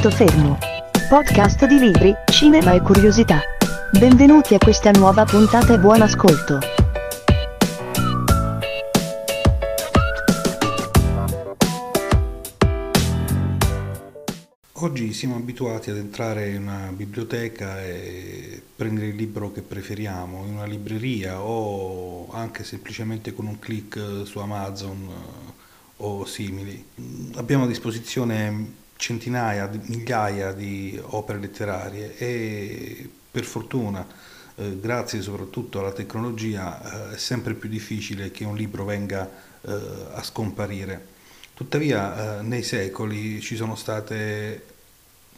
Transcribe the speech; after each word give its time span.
Punto 0.00 0.16
fermo. 0.16 0.56
Podcast 1.10 1.66
di 1.66 1.78
libri, 1.78 2.14
cinema 2.32 2.72
e 2.72 2.80
curiosità. 2.80 3.42
Benvenuti 3.98 4.54
a 4.54 4.58
questa 4.58 4.90
nuova 4.92 5.26
puntata 5.26 5.74
e 5.74 5.78
buon 5.78 6.00
ascolto. 6.00 6.58
Oggi 14.72 15.12
siamo 15.12 15.36
abituati 15.36 15.90
ad 15.90 15.98
entrare 15.98 16.48
in 16.48 16.62
una 16.62 16.90
biblioteca 16.94 17.84
e 17.84 18.62
prendere 18.74 19.08
il 19.08 19.16
libro 19.16 19.52
che 19.52 19.60
preferiamo, 19.60 20.46
in 20.46 20.54
una 20.54 20.64
libreria 20.64 21.42
o 21.42 22.32
anche 22.32 22.64
semplicemente 22.64 23.34
con 23.34 23.46
un 23.46 23.58
clic 23.58 24.22
su 24.24 24.38
Amazon 24.38 25.08
eh, 25.10 25.52
o 25.98 26.24
simili. 26.24 26.82
Abbiamo 27.34 27.64
a 27.64 27.66
disposizione 27.66 28.79
centinaia, 29.00 29.68
migliaia 29.86 30.52
di 30.52 31.00
opere 31.02 31.38
letterarie 31.38 32.16
e 32.18 33.08
per 33.30 33.44
fortuna, 33.44 34.06
eh, 34.56 34.78
grazie 34.78 35.22
soprattutto 35.22 35.80
alla 35.80 35.92
tecnologia, 35.92 37.10
eh, 37.10 37.14
è 37.14 37.18
sempre 37.18 37.54
più 37.54 37.70
difficile 37.70 38.30
che 38.30 38.44
un 38.44 38.54
libro 38.54 38.84
venga 38.84 39.28
eh, 39.62 39.72
a 40.12 40.22
scomparire. 40.22 41.18
Tuttavia 41.54 42.40
eh, 42.40 42.42
nei 42.42 42.62
secoli 42.62 43.40
ci 43.40 43.56
sono 43.56 43.74
state 43.74 44.66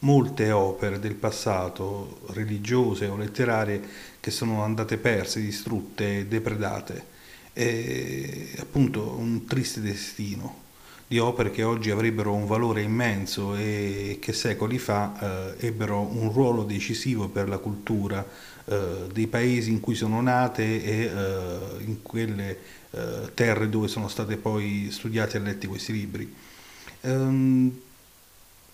molte 0.01 0.51
opere 0.51 0.99
del 0.99 1.15
passato, 1.15 2.23
religiose 2.33 3.07
o 3.07 3.17
letterarie, 3.17 3.81
che 4.19 4.33
sono 4.33 4.65
andate 4.65 4.97
perse, 4.97 5.41
distrutte, 5.41 6.27
depredate. 6.27 7.11
È 7.53 8.57
appunto 8.59 9.15
un 9.17 9.45
triste 9.47 9.81
destino 9.81 10.63
di 11.13 11.19
opere 11.19 11.51
che 11.51 11.63
oggi 11.63 11.91
avrebbero 11.91 12.33
un 12.33 12.47
valore 12.47 12.81
immenso 12.81 13.55
e 13.55 14.17
che 14.19 14.33
secoli 14.33 14.79
fa 14.79 15.53
eh, 15.59 15.67
ebbero 15.67 16.01
un 16.01 16.33
ruolo 16.33 16.65
decisivo 16.65 17.29
per 17.29 17.51
la 17.51 17.59
cultura 17.59 18.27
eh, 18.65 19.09
dei 19.13 19.27
paesi 19.27 19.71
in 19.71 19.81
cui 19.81 19.95
sono 19.95 20.23
nate 20.23 20.83
e 20.83 21.01
eh, 21.03 21.85
in 21.85 22.01
quelle 22.01 22.59
eh, 22.93 23.31
terre 23.35 23.69
dove 23.69 23.89
sono 23.89 24.09
state 24.09 24.39
poi 24.39 24.89
studiati 24.91 25.37
e 25.37 25.41
letti 25.41 25.67
questi 25.67 25.93
libri. 25.93 26.35
Ehm, 27.03 27.79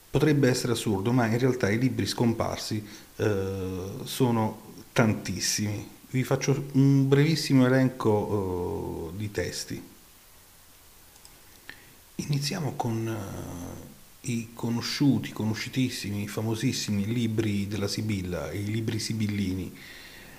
potrebbe 0.08 0.48
essere 0.48 0.74
assurdo, 0.74 1.10
ma 1.10 1.26
in 1.26 1.40
realtà 1.40 1.68
i 1.68 1.78
libri 1.80 2.06
scomparsi 2.06 2.86
eh, 3.16 3.90
sono 4.04 4.60
tantissimi. 4.92 5.88
Vi 6.10 6.22
faccio 6.22 6.66
un 6.74 7.08
brevissimo 7.08 7.66
elenco 7.66 9.10
eh, 9.12 9.16
di 9.18 9.28
testi. 9.32 9.96
Iniziamo 12.20 12.72
con 12.74 13.06
uh, 13.06 14.28
i 14.28 14.48
conosciuti, 14.52 15.30
conosciutissimi, 15.30 16.26
famosissimi 16.26 17.06
libri 17.06 17.68
della 17.68 17.86
Sibilla, 17.86 18.50
i 18.50 18.64
libri 18.64 18.98
sibillini. 18.98 19.72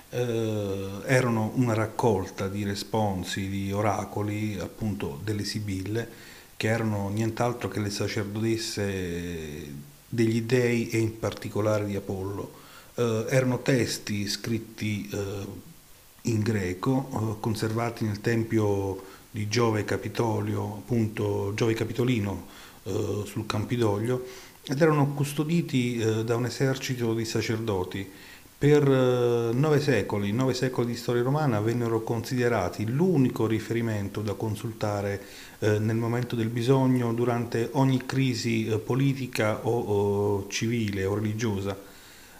Uh, 0.09 1.02
erano 1.05 1.53
una 1.55 1.73
raccolta 1.73 2.49
di 2.49 2.66
responsi, 2.66 3.47
di 3.47 3.71
oracoli, 3.71 4.59
appunto 4.59 5.21
delle 5.23 5.45
Sibille, 5.45 6.08
che 6.58 6.67
erano 6.67 7.08
nient'altro 7.08 7.69
che 7.69 7.80
le 7.80 7.89
sacerdotesse 7.89 9.73
degli 10.09 10.41
dei 10.41 10.89
e 10.89 10.97
in 10.97 11.17
particolare 11.17 11.86
di 11.86 11.95
Apollo. 11.95 12.52
Uh, 12.95 13.02
erano 13.30 13.61
testi 13.61 14.27
scritti 14.27 15.09
in 16.23 16.41
greco, 16.41 17.38
conservati 17.39 18.03
nel 18.03 18.19
tempio 18.19 19.17
di 19.31 19.47
Giove 19.47 19.85
appunto 20.77 21.53
Giove 21.55 21.73
Capitolino 21.73 22.47
eh, 22.83 23.23
sul 23.26 23.45
Campidoglio, 23.45 24.26
ed 24.64 24.81
erano 24.81 25.14
custoditi 25.14 25.98
eh, 25.98 26.23
da 26.23 26.36
un 26.36 26.45
esercito 26.45 27.14
di 27.14 27.26
sacerdoti. 27.26 28.09
Per 28.59 28.83
eh, 28.83 29.54
nove 29.54 29.80
secoli, 29.80 30.33
nove 30.33 30.54
secoli 30.54 30.87
di 30.87 30.95
storia 30.95 31.23
romana, 31.23 31.61
vennero 31.61 32.02
considerati 32.02 32.86
l'unico 32.86 33.48
riferimento 33.48 34.21
da 34.21 34.33
consultare 34.33 35.21
eh, 35.59 35.80
nel 35.80 35.95
momento 35.95 36.36
del 36.36 36.49
bisogno 36.49 37.14
durante 37.14 37.70
ogni 37.73 38.05
crisi 38.05 38.67
eh, 38.67 38.80
politica 38.80 39.65
o, 39.65 39.80
o, 39.80 40.48
civile 40.49 41.05
o 41.05 41.15
religiosa. 41.15 41.77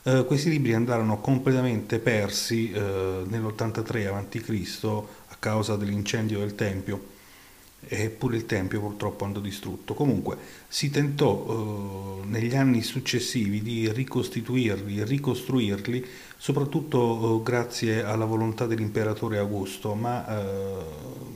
Eh, 0.04 0.26
questi 0.26 0.50
libri 0.50 0.74
andarono 0.74 1.20
completamente 1.22 2.00
persi 2.00 2.70
nell'83 2.72 4.08
a.C 4.08 5.04
causa 5.40 5.76
dell'incendio 5.76 6.40
del 6.40 6.56
Tempio 6.56 7.18
e 7.88 8.10
pure 8.10 8.36
il 8.36 8.46
Tempio 8.46 8.82
purtroppo 8.82 9.26
andò 9.26 9.40
distrutto. 9.40 9.94
Comunque 9.94 10.38
si 10.68 10.90
tentò 10.90 12.22
eh, 12.22 12.26
negli 12.28 12.56
anni 12.56 12.82
successivi 12.82 13.62
di 13.62 13.92
ricostituirli, 13.92 15.04
ricostruirli, 15.04 16.06
soprattutto 16.38 17.40
eh, 17.40 17.44
grazie 17.44 18.04
alla 18.04 18.26
volontà 18.26 18.66
dell'imperatore 18.66 19.38
Augusto, 19.38 19.94
ma 19.96 20.28
eh, 20.28 21.28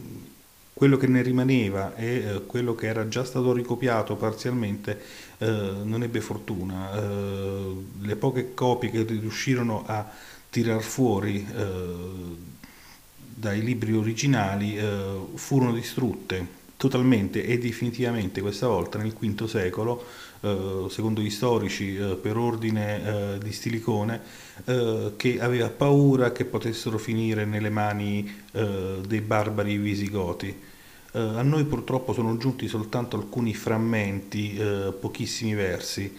quello 0.73 0.97
che 0.97 1.07
ne 1.07 1.21
rimaneva 1.21 1.95
e 1.95 2.15
eh, 2.15 2.45
quello 2.45 2.75
che 2.75 2.87
era 2.87 3.07
già 3.07 3.23
stato 3.23 3.53
ricopiato 3.53 4.15
parzialmente 4.15 5.01
eh, 5.37 5.47
non 5.83 6.03
ebbe 6.03 6.19
fortuna. 6.19 6.93
Eh, 6.93 7.75
le 8.01 8.15
poche 8.17 8.53
copie 8.53 8.89
che 8.89 9.03
riuscirono 9.03 9.83
a 9.85 10.05
tirar 10.49 10.81
fuori 10.81 11.47
dai 13.35 13.61
libri 13.61 13.93
originali 13.93 14.77
eh, 14.77 15.19
furono 15.35 15.73
distrutte 15.73 16.61
totalmente 16.77 17.45
e 17.45 17.57
definitivamente 17.59 18.41
questa 18.41 18.67
volta 18.67 18.97
nel 18.97 19.13
V 19.13 19.45
secolo, 19.45 20.03
eh, 20.41 20.85
secondo 20.89 21.21
gli 21.21 21.29
storici 21.29 21.95
eh, 21.95 22.15
per 22.15 22.35
ordine 22.35 23.05
eh, 23.05 23.37
di 23.41 23.53
Stilicone, 23.53 24.19
eh, 24.65 25.13
che 25.15 25.39
aveva 25.39 25.69
paura 25.69 26.33
che 26.33 26.43
potessero 26.43 26.97
finire 26.97 27.45
nelle 27.45 27.69
mani 27.69 28.29
eh, 28.51 28.99
dei 29.07 29.21
barbari 29.21 29.77
visigoti. 29.77 30.71
a 31.13 31.43
noi 31.43 31.63
purtroppo 31.63 32.11
sono 32.11 32.35
giunti 32.37 32.67
soltanto 32.67 33.15
alcuni 33.15 33.53
frammenti, 33.53 34.59
pochissimi 34.99 35.53
versi. 35.53 36.11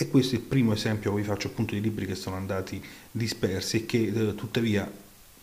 E 0.00 0.08
questo 0.08 0.36
è 0.36 0.38
il 0.38 0.44
primo 0.44 0.74
esempio 0.74 1.12
che 1.12 1.20
vi 1.20 1.26
faccio 1.26 1.48
appunto 1.48 1.74
di 1.74 1.80
libri 1.80 2.06
che 2.06 2.14
sono 2.14 2.36
andati 2.36 2.80
dispersi 3.10 3.78
e 3.78 3.86
che 3.86 4.12
eh, 4.14 4.34
tuttavia 4.36 4.88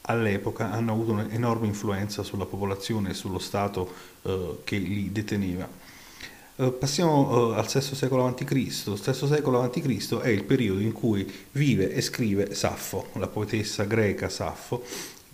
all'epoca 0.04 0.72
hanno 0.72 0.94
avuto 0.94 1.12
un'enorme 1.12 1.68
influenza 1.68 2.24
sulla 2.24 2.46
popolazione 2.46 3.10
e 3.10 3.14
sullo 3.14 3.38
Stato 3.40 3.94
eh, 4.22 4.60
che 4.64 4.78
li 4.78 5.12
deteneva. 5.12 5.68
Eh, 6.56 6.72
passiamo 6.72 7.54
eh, 7.54 7.58
al 7.58 7.66
VI 7.66 7.82
secolo 7.82 8.28
a.C. 8.28 8.50
Il 8.50 9.00
VI 9.04 9.14
secolo 9.28 9.62
a.C. 9.62 10.20
è 10.20 10.30
il 10.30 10.46
periodo 10.46 10.80
in 10.80 10.94
cui 10.94 11.30
vive 11.52 11.92
e 11.92 12.00
scrive 12.00 12.56
Saffo, 12.56 13.10
la 13.16 13.28
poetessa 13.28 13.84
greca 13.84 14.30
Saffo, 14.30 14.86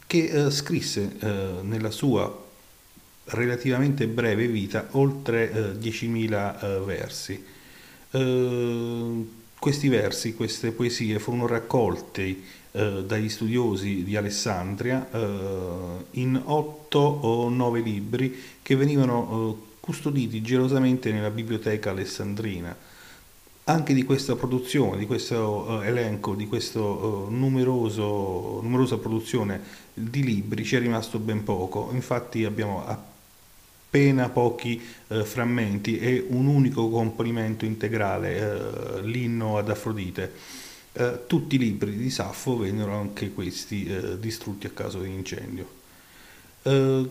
che 0.08 0.26
eh, 0.26 0.50
scrisse 0.50 1.18
nella 1.62 1.92
sua 1.92 2.50
relativamente 3.26 4.08
breve 4.08 4.48
vita 4.48 4.88
oltre 4.94 5.78
10.000 5.80 6.84
versi. 6.84 7.60
Eh, 8.12 9.26
questi 9.58 9.88
versi, 9.88 10.34
queste 10.34 10.72
poesie 10.72 11.20
furono 11.20 11.48
raccolti 11.48 12.44
eh, 12.72 13.04
dagli 13.06 13.30
studiosi 13.30 14.04
di 14.04 14.16
Alessandria 14.16 15.10
eh, 15.12 16.06
in 16.12 16.42
otto 16.44 17.00
o 17.00 17.50
nove 17.50 17.82
libri 17.82 18.36
che 18.62 18.76
venivano 18.76 19.58
eh, 19.60 19.70
custoditi 19.80 20.42
gelosamente 20.42 21.12
nella 21.12 21.30
biblioteca 21.30 21.92
alessandrina. 21.92 22.76
Anche 23.66 23.94
di 23.94 24.04
questa 24.04 24.36
produzione, 24.36 24.98
di 24.98 25.06
questo 25.06 25.82
elenco, 25.84 26.34
di 26.34 26.48
questa 26.48 26.80
numerosa 26.80 28.98
produzione 28.98 29.62
di 29.94 30.24
libri 30.24 30.66
ci 30.66 30.76
è 30.76 30.80
rimasto 30.80 31.20
ben 31.20 31.44
poco. 31.44 31.90
Infatti 31.94 32.44
abbiamo 32.44 32.84
appena 32.86 33.11
pochi 34.30 34.82
eh, 35.10 35.26
frammenti 35.26 36.00
e 36.00 36.26
un 36.30 36.48
unico 36.48 36.90
componimento 36.90 37.66
integrale, 37.66 38.38
eh, 38.38 39.02
l'inno 39.02 39.58
ad 39.58 39.70
Afrodite. 39.70 40.32
Eh, 40.94 41.20
tutti 41.28 41.56
i 41.56 41.60
libri 41.60 41.96
di 41.98 42.10
Saffo 42.10 42.58
vennero 42.58 42.94
anche 42.94 43.32
questi 43.32 43.86
eh, 43.86 44.18
distrutti 44.18 44.66
a 44.66 44.70
causa 44.70 45.00
di 45.00 45.10
incendio. 45.10 45.68
Eh, 46.64 47.10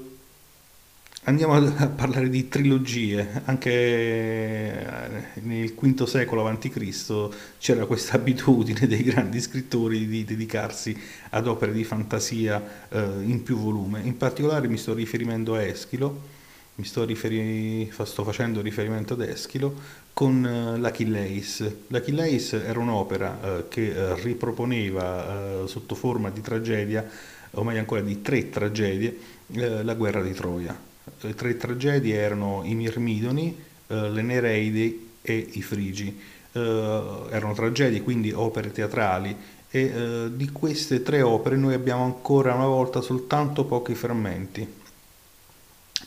andiamo 1.24 1.54
a 1.54 1.86
parlare 1.88 2.30
di 2.30 2.48
trilogie, 2.48 3.42
anche 3.44 3.70
eh, 3.70 5.40
nel 5.42 5.74
V 5.74 6.04
secolo 6.04 6.46
a.C. 6.46 7.28
c'era 7.58 7.84
questa 7.84 8.16
abitudine 8.16 8.86
dei 8.86 9.02
grandi 9.02 9.38
scrittori 9.38 10.06
di 10.06 10.24
dedicarsi 10.24 10.98
ad 11.28 11.46
opere 11.46 11.72
di 11.72 11.84
fantasia 11.84 12.88
in 12.90 13.42
più 13.42 13.58
volume, 13.58 14.00
in 14.02 14.16
particolare 14.16 14.66
mi 14.66 14.78
sto 14.78 14.94
riferendo 14.94 15.54
a 15.54 15.62
Eschilo, 15.62 16.38
mi 16.80 16.84
sto, 16.84 17.04
riferi- 17.04 17.90
sto 18.02 18.24
facendo 18.24 18.60
riferimento 18.60 19.14
ad 19.14 19.20
Eschilo, 19.20 19.74
con 20.12 20.42
uh, 20.42 20.80
l'Achilleis. 20.80 21.70
L'Achilleis 21.88 22.54
era 22.54 22.78
un'opera 22.80 23.38
uh, 23.40 23.68
che 23.68 23.90
uh, 23.90 24.14
riproponeva 24.14 25.66
sotto 25.66 25.94
forma 25.94 26.30
di 26.30 26.40
tragedia, 26.40 27.08
o 27.52 27.62
meglio 27.62 27.78
ancora 27.78 28.00
di 28.00 28.20
tre 28.22 28.48
tragedie, 28.48 29.16
la 29.48 29.94
guerra 29.94 30.22
di 30.22 30.32
Troia. 30.32 30.76
Le 31.20 31.34
tre 31.34 31.56
tragedie 31.56 32.14
erano 32.14 32.62
i 32.64 32.74
Mirmidoni, 32.74 33.56
le 33.86 34.22
Nereidi 34.22 35.10
e 35.22 35.48
i 35.52 35.62
Frigi. 35.62 36.18
Eh, 36.52 37.26
erano 37.30 37.54
tragedie, 37.54 38.02
quindi 38.02 38.32
opere 38.32 38.72
teatrali 38.72 39.36
e 39.70 39.80
eh, 39.80 40.30
di 40.34 40.50
queste 40.50 41.00
tre 41.00 41.22
opere 41.22 41.56
noi 41.56 41.74
abbiamo 41.74 42.02
ancora 42.02 42.54
una 42.54 42.66
volta 42.66 43.00
soltanto 43.00 43.64
pochi 43.64 43.94
frammenti. 43.94 44.66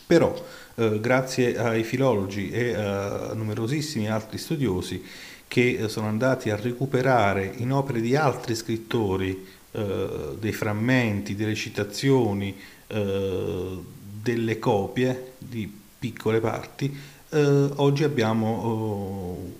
Però, 0.06 0.34
eh, 0.74 1.00
grazie 1.00 1.56
ai 1.56 1.82
filologi 1.82 2.50
e 2.50 2.74
a 2.74 3.32
numerosissimi 3.34 4.10
altri 4.10 4.38
studiosi 4.38 5.02
che 5.48 5.78
eh, 5.78 5.88
sono 5.88 6.08
andati 6.08 6.50
a 6.50 6.56
recuperare 6.56 7.52
in 7.56 7.72
opere 7.72 8.00
di 8.00 8.16
altri 8.16 8.54
scrittori 8.54 9.46
eh, 9.70 10.36
dei 10.38 10.52
frammenti, 10.52 11.34
delle 11.34 11.54
citazioni, 11.54 12.56
eh, 12.86 13.78
delle 14.22 14.58
copie 14.58 15.32
di 15.38 15.72
piccole 15.98 16.40
parti, 16.40 16.94
eh, 17.30 17.70
oggi 17.76 18.04
abbiamo 18.04 18.62
oh, 18.62 19.52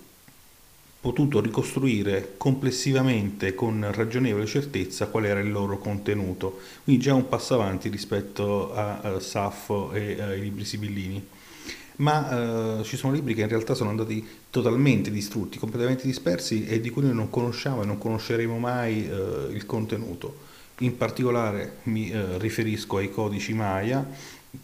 potuto 1.05 1.43
ricostruire 1.43 2.33
complessivamente 2.39 3.55
con 3.55 3.87
ragionevole 3.93 4.47
certezza 4.47 5.09
qual 5.09 5.27
era 5.27 5.39
il 5.39 5.53
loro 5.53 5.77
contenuto, 5.77 6.61
quindi 6.83 7.03
già 7.03 7.13
un 7.13 7.29
passo 7.29 7.53
avanti 7.53 7.91
rispetto 7.91 8.73
a, 8.73 9.01
a 9.01 9.21
Saffo 9.21 9.93
e 9.93 10.19
ai 10.19 10.41
libri 10.41 10.65
sibillini. 10.65 11.23
Ma 11.97 12.79
eh, 12.79 12.85
ci 12.85 12.97
sono 12.97 13.13
libri 13.13 13.35
che 13.35 13.43
in 13.43 13.49
realtà 13.49 13.75
sono 13.75 13.91
andati 13.91 14.27
totalmente 14.49 15.11
distrutti, 15.11 15.59
completamente 15.59 16.07
dispersi 16.07 16.67
e 16.67 16.81
di 16.81 16.89
cui 16.89 17.03
noi 17.03 17.13
non 17.13 17.29
conosciamo 17.29 17.83
e 17.83 17.85
non 17.85 17.99
conosceremo 17.99 18.59
mai 18.59 19.07
eh, 19.07 19.53
il 19.53 19.67
contenuto. 19.67 20.39
In 20.79 20.97
particolare 20.97 21.81
mi 21.83 22.11
eh, 22.11 22.39
riferisco 22.39 22.97
ai 22.97 23.11
codici 23.11 23.53
Maya, 23.53 24.09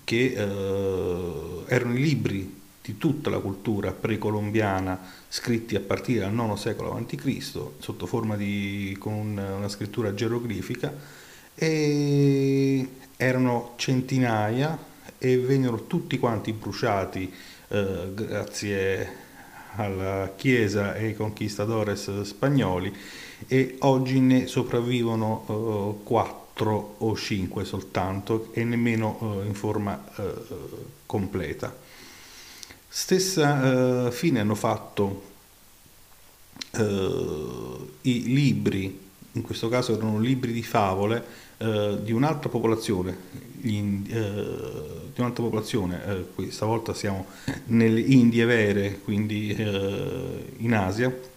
che 0.04 0.32
eh, 0.34 1.64
erano 1.66 1.94
i 1.94 2.00
libri 2.00 2.60
di 2.82 2.96
tutta 2.96 3.28
la 3.28 3.40
cultura 3.40 3.92
precolombiana 3.92 5.19
scritti 5.32 5.76
a 5.76 5.80
partire 5.80 6.20
dal 6.20 6.34
IX 6.34 6.54
secolo 6.54 6.96
a.C. 6.96 7.40
sotto 7.78 8.06
forma 8.06 8.36
di 8.36 8.96
con 8.98 9.38
una 9.38 9.68
scrittura 9.68 10.12
geroglifica 10.12 10.92
e 11.54 12.88
erano 13.16 13.74
centinaia 13.76 14.76
e 15.18 15.38
vennero 15.38 15.86
tutti 15.86 16.18
quanti 16.18 16.52
bruciati 16.52 17.32
eh, 17.68 18.10
grazie 18.12 19.28
alla 19.76 20.32
Chiesa 20.34 20.94
e 20.96 21.04
ai 21.04 21.14
conquistadores 21.14 22.22
spagnoli 22.22 22.92
e 23.46 23.76
oggi 23.80 24.18
ne 24.18 24.48
sopravvivono 24.48 25.44
eh, 26.00 26.04
quattro 26.04 26.96
o 26.98 27.14
cinque 27.14 27.64
soltanto 27.64 28.48
e 28.52 28.64
nemmeno 28.64 29.18
eh, 29.20 29.46
in 29.46 29.54
forma 29.54 30.04
eh, 30.16 30.32
completa. 31.06 31.88
Stessa 32.92 34.08
eh, 34.08 34.10
fine 34.10 34.40
hanno 34.40 34.56
fatto 34.56 35.22
eh, 36.72 37.76
i 38.00 38.22
libri, 38.24 38.98
in 39.30 39.42
questo 39.42 39.68
caso 39.68 39.94
erano 39.94 40.18
libri 40.18 40.50
di 40.50 40.64
favole, 40.64 41.24
eh, 41.58 41.98
di 42.02 42.10
un'altra 42.10 42.48
popolazione, 42.48 43.16
in, 43.60 44.04
eh, 44.08 45.12
di 45.14 45.20
un'altra 45.20 45.44
popolazione, 45.44 46.04
eh, 46.04 46.24
questa 46.34 46.66
volta 46.66 46.92
siamo 46.92 47.26
nelle 47.66 48.00
Indie 48.00 48.44
vere, 48.44 48.98
quindi 48.98 49.54
eh, 49.54 50.54
in 50.56 50.74
Asia, 50.74 51.28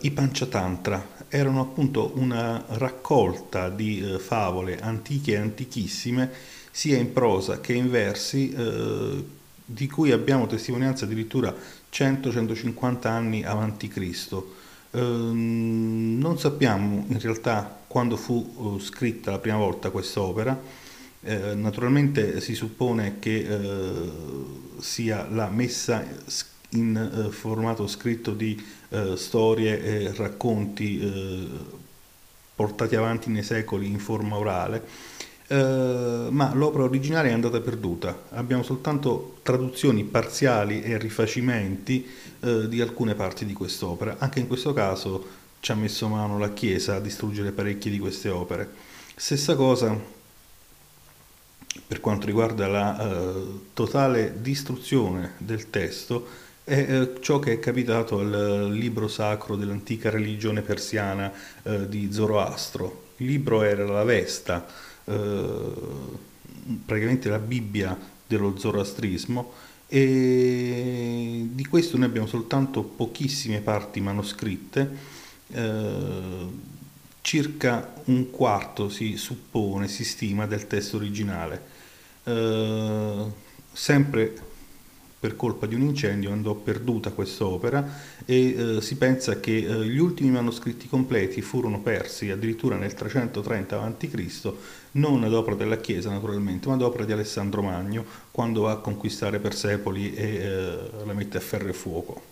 i 0.00 0.10
Panchatantra 0.10 1.26
erano 1.28 1.60
appunto 1.60 2.12
una 2.14 2.64
raccolta 2.68 3.68
di 3.68 4.16
favole 4.18 4.80
antiche 4.80 5.32
e 5.32 5.36
antichissime, 5.36 6.30
sia 6.70 6.96
in 6.96 7.12
prosa 7.12 7.60
che 7.60 7.74
in 7.74 7.90
versi, 7.90 8.54
di 9.64 9.88
cui 9.88 10.10
abbiamo 10.10 10.46
testimonianza 10.46 11.04
addirittura 11.04 11.54
100-150 11.92 13.06
anni 13.06 13.44
avanti 13.44 13.88
Cristo. 13.88 14.54
Eh, 14.90 15.00
non 15.00 16.38
sappiamo 16.38 17.04
in 17.08 17.18
realtà 17.20 17.80
quando 17.86 18.16
fu 18.16 18.76
eh, 18.76 18.82
scritta 18.82 19.30
la 19.30 19.38
prima 19.38 19.56
volta 19.56 19.90
quest'opera, 19.90 20.60
eh, 21.24 21.54
naturalmente 21.54 22.40
si 22.40 22.54
suppone 22.54 23.18
che 23.18 23.36
eh, 23.38 24.10
sia 24.80 25.26
la 25.30 25.48
messa 25.48 26.04
in 26.70 27.28
formato 27.30 27.86
scritto 27.86 28.32
di 28.32 28.80
storie 29.14 29.82
e 29.82 30.12
racconti 30.14 30.98
portati 32.54 32.96
avanti 32.96 33.28
nei 33.28 33.42
secoli 33.42 33.86
in 33.86 33.98
forma 33.98 34.36
orale 34.36 34.82
eh, 35.52 36.28
ma 36.30 36.54
l'opera 36.54 36.84
originale 36.84 37.28
è 37.28 37.32
andata 37.32 37.60
perduta. 37.60 38.22
Abbiamo 38.30 38.62
soltanto 38.62 39.36
traduzioni 39.42 40.02
parziali 40.02 40.82
e 40.82 40.96
rifacimenti 40.96 42.08
eh, 42.40 42.68
di 42.68 42.80
alcune 42.80 43.14
parti 43.14 43.44
di 43.44 43.52
quest'opera. 43.52 44.16
Anche 44.18 44.40
in 44.40 44.46
questo 44.46 44.72
caso 44.72 45.40
ci 45.60 45.70
ha 45.70 45.74
messo 45.74 46.08
mano 46.08 46.38
la 46.38 46.54
Chiesa 46.54 46.94
a 46.94 47.00
distruggere 47.00 47.52
parecchie 47.52 47.90
di 47.90 47.98
queste 47.98 48.30
opere. 48.30 48.66
Stessa 49.14 49.54
cosa 49.54 49.94
per 51.86 52.00
quanto 52.00 52.24
riguarda 52.24 52.66
la 52.66 52.98
eh, 52.98 53.42
totale 53.74 54.36
distruzione 54.40 55.32
del 55.36 55.68
testo 55.68 56.26
è 56.64 56.78
eh, 56.78 57.14
ciò 57.20 57.38
che 57.38 57.52
è 57.52 57.58
capitato 57.58 58.20
al 58.20 58.70
libro 58.72 59.06
sacro 59.06 59.56
dell'antica 59.56 60.08
religione 60.08 60.62
persiana 60.62 61.30
eh, 61.62 61.88
di 61.90 62.10
Zoroastro. 62.10 63.10
Il 63.18 63.26
libro 63.26 63.62
era 63.62 63.84
la 63.84 64.04
Vesta, 64.04 64.66
eh, 64.66 64.91
praticamente 66.84 67.28
la 67.28 67.38
Bibbia 67.38 67.98
dello 68.26 68.56
zoroastrismo 68.56 69.52
e 69.88 71.48
di 71.50 71.66
questo 71.66 71.98
noi 71.98 72.06
abbiamo 72.06 72.26
soltanto 72.26 72.82
pochissime 72.82 73.60
parti 73.60 74.00
manoscritte, 74.00 74.90
eh, 75.48 76.46
circa 77.20 77.92
un 78.04 78.30
quarto 78.30 78.88
si 78.88 79.18
suppone, 79.18 79.88
si 79.88 80.04
stima 80.04 80.46
del 80.46 80.66
testo 80.66 80.96
originale. 80.96 81.62
Eh, 82.24 83.24
sempre 83.70 84.34
per 85.20 85.36
colpa 85.36 85.66
di 85.66 85.74
un 85.74 85.82
incendio 85.82 86.32
andò 86.32 86.54
perduta 86.54 87.12
quest'opera 87.12 87.86
e 88.24 88.76
eh, 88.76 88.80
si 88.80 88.96
pensa 88.96 89.40
che 89.40 89.56
eh, 89.56 89.84
gli 89.86 89.98
ultimi 89.98 90.30
manoscritti 90.30 90.88
completi 90.88 91.40
furono 91.40 91.80
persi 91.80 92.30
addirittura 92.30 92.76
nel 92.76 92.94
330 92.94 93.82
a.C., 93.82 94.52
non 94.92 95.24
ad 95.24 95.32
opera 95.32 95.56
della 95.56 95.78
Chiesa 95.78 96.10
naturalmente, 96.10 96.68
ma 96.68 96.74
ad 96.74 96.82
opera 96.82 97.04
di 97.04 97.12
Alessandro 97.12 97.62
Magno, 97.62 98.04
quando 98.30 98.62
va 98.62 98.72
a 98.72 98.76
conquistare 98.76 99.38
Persepoli 99.38 100.14
e 100.14 100.34
eh, 100.34 100.78
la 101.04 101.14
mette 101.14 101.38
a 101.38 101.40
ferro 101.40 101.68
e 101.68 101.72
fuoco. 101.72 102.30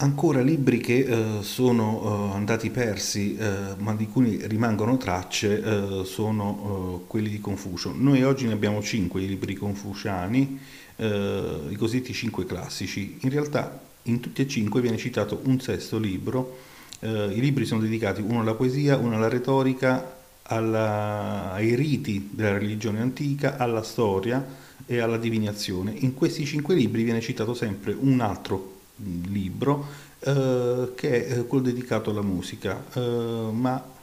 Ancora 0.00 0.42
libri 0.42 0.78
che 0.78 0.98
eh, 0.98 1.42
sono 1.42 2.30
eh, 2.30 2.36
andati 2.36 2.70
persi 2.70 3.36
eh, 3.36 3.74
ma 3.78 3.96
di 3.96 4.06
cui 4.06 4.38
rimangono 4.46 4.96
tracce 4.96 6.04
sono 6.04 7.02
quelli 7.08 7.30
di 7.30 7.40
Confucio. 7.40 7.92
Noi 7.96 8.22
oggi 8.22 8.46
ne 8.46 8.52
abbiamo 8.52 8.80
cinque 8.80 9.22
libri 9.22 9.54
confuciani, 9.54 10.60
eh, 10.98 11.60
i 11.68 11.74
cosiddetti 11.76 12.12
cinque 12.12 12.46
classici. 12.46 13.18
In 13.22 13.30
realtà 13.30 13.80
in 14.02 14.20
tutti 14.20 14.42
e 14.42 14.48
cinque 14.48 14.80
viene 14.80 14.96
citato 14.96 15.40
un 15.44 15.60
sesto 15.60 15.98
libro. 15.98 16.58
I 17.00 17.38
libri 17.40 17.64
sono 17.64 17.80
dedicati 17.80 18.20
uno 18.20 18.40
alla 18.40 18.54
poesia, 18.54 18.96
uno 18.96 19.14
alla 19.14 19.28
retorica, 19.28 20.16
alla, 20.42 21.52
ai 21.52 21.76
riti 21.76 22.30
della 22.32 22.58
religione 22.58 23.00
antica, 23.00 23.56
alla 23.56 23.82
storia 23.82 24.44
e 24.84 24.98
alla 24.98 25.18
divinazione. 25.18 25.92
In 25.92 26.14
questi 26.14 26.44
cinque 26.44 26.74
libri 26.74 27.02
viene 27.02 27.20
citato 27.20 27.54
sempre 27.54 27.94
un 27.96 28.20
altro 28.20 28.76
libro 28.96 29.86
eh, 30.20 30.92
che 30.94 31.26
è 31.26 31.46
quello 31.46 31.64
dedicato 31.64 32.10
alla 32.10 32.22
musica, 32.22 32.84
eh, 32.94 33.48
ma 33.52 33.84
mm, 33.84 33.97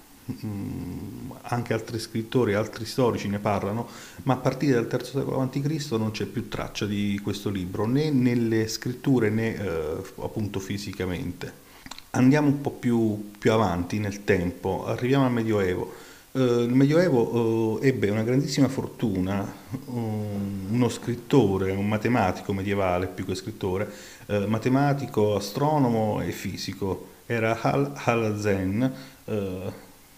anche 1.42 1.74
altri 1.74 2.00
scrittori, 2.00 2.54
altri 2.54 2.86
storici 2.86 3.28
ne 3.28 3.40
parlano, 3.40 3.88
ma 4.24 4.34
a 4.34 4.38
partire 4.38 4.74
dal 4.74 4.90
III 4.92 5.06
secolo 5.06 5.42
a.C. 5.42 5.88
non 5.92 6.12
c'è 6.12 6.26
più 6.26 6.48
traccia 6.48 6.86
di 6.86 7.20
questo 7.22 7.50
libro, 7.50 7.86
né 7.86 8.10
nelle 8.10 8.68
scritture 8.68 9.30
né 9.30 9.56
eh, 9.56 10.02
appunto 10.22 10.60
fisicamente. 10.60 11.64
Andiamo 12.12 12.48
un 12.48 12.62
po' 12.62 12.72
più, 12.72 13.32
più 13.38 13.52
avanti 13.52 14.00
nel 14.00 14.24
tempo, 14.24 14.86
arriviamo 14.86 15.26
al 15.26 15.32
Medioevo. 15.32 15.94
Uh, 16.32 16.62
il 16.62 16.74
Medioevo 16.74 17.76
uh, 17.76 17.80
ebbe 17.82 18.10
una 18.10 18.24
grandissima 18.24 18.68
fortuna, 18.68 19.54
uno 19.86 20.90
scrittore, 20.90 21.72
un 21.72 21.88
matematico 21.88 22.52
medievale 22.52 23.08
più 23.08 23.26
che 23.26 23.36
scrittore, 23.36 23.90
eh, 24.26 24.46
matematico, 24.46 25.36
astronomo 25.36 26.22
e 26.22 26.32
fisico. 26.32 27.14
Era 27.26 27.60
Hal 27.62 27.92
Halazen, 27.96 28.94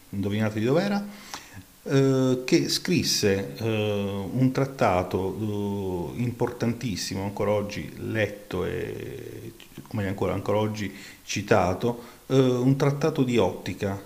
indovinate 0.09 0.59
di 0.59 0.65
dov'era, 0.65 1.35
che 2.43 2.67
scrisse 2.67 3.53
un 3.59 4.49
trattato 4.51 6.11
importantissimo, 6.15 7.23
ancora 7.23 7.51
oggi 7.51 7.89
letto 7.97 8.65
e 8.65 9.53
come 9.87 10.05
ancora, 10.05 10.33
ancora 10.33 10.57
oggi 10.57 10.93
citato, 11.23 12.01
un 12.27 12.75
trattato 12.75 13.23
di 13.23 13.37
ottica 13.37 14.03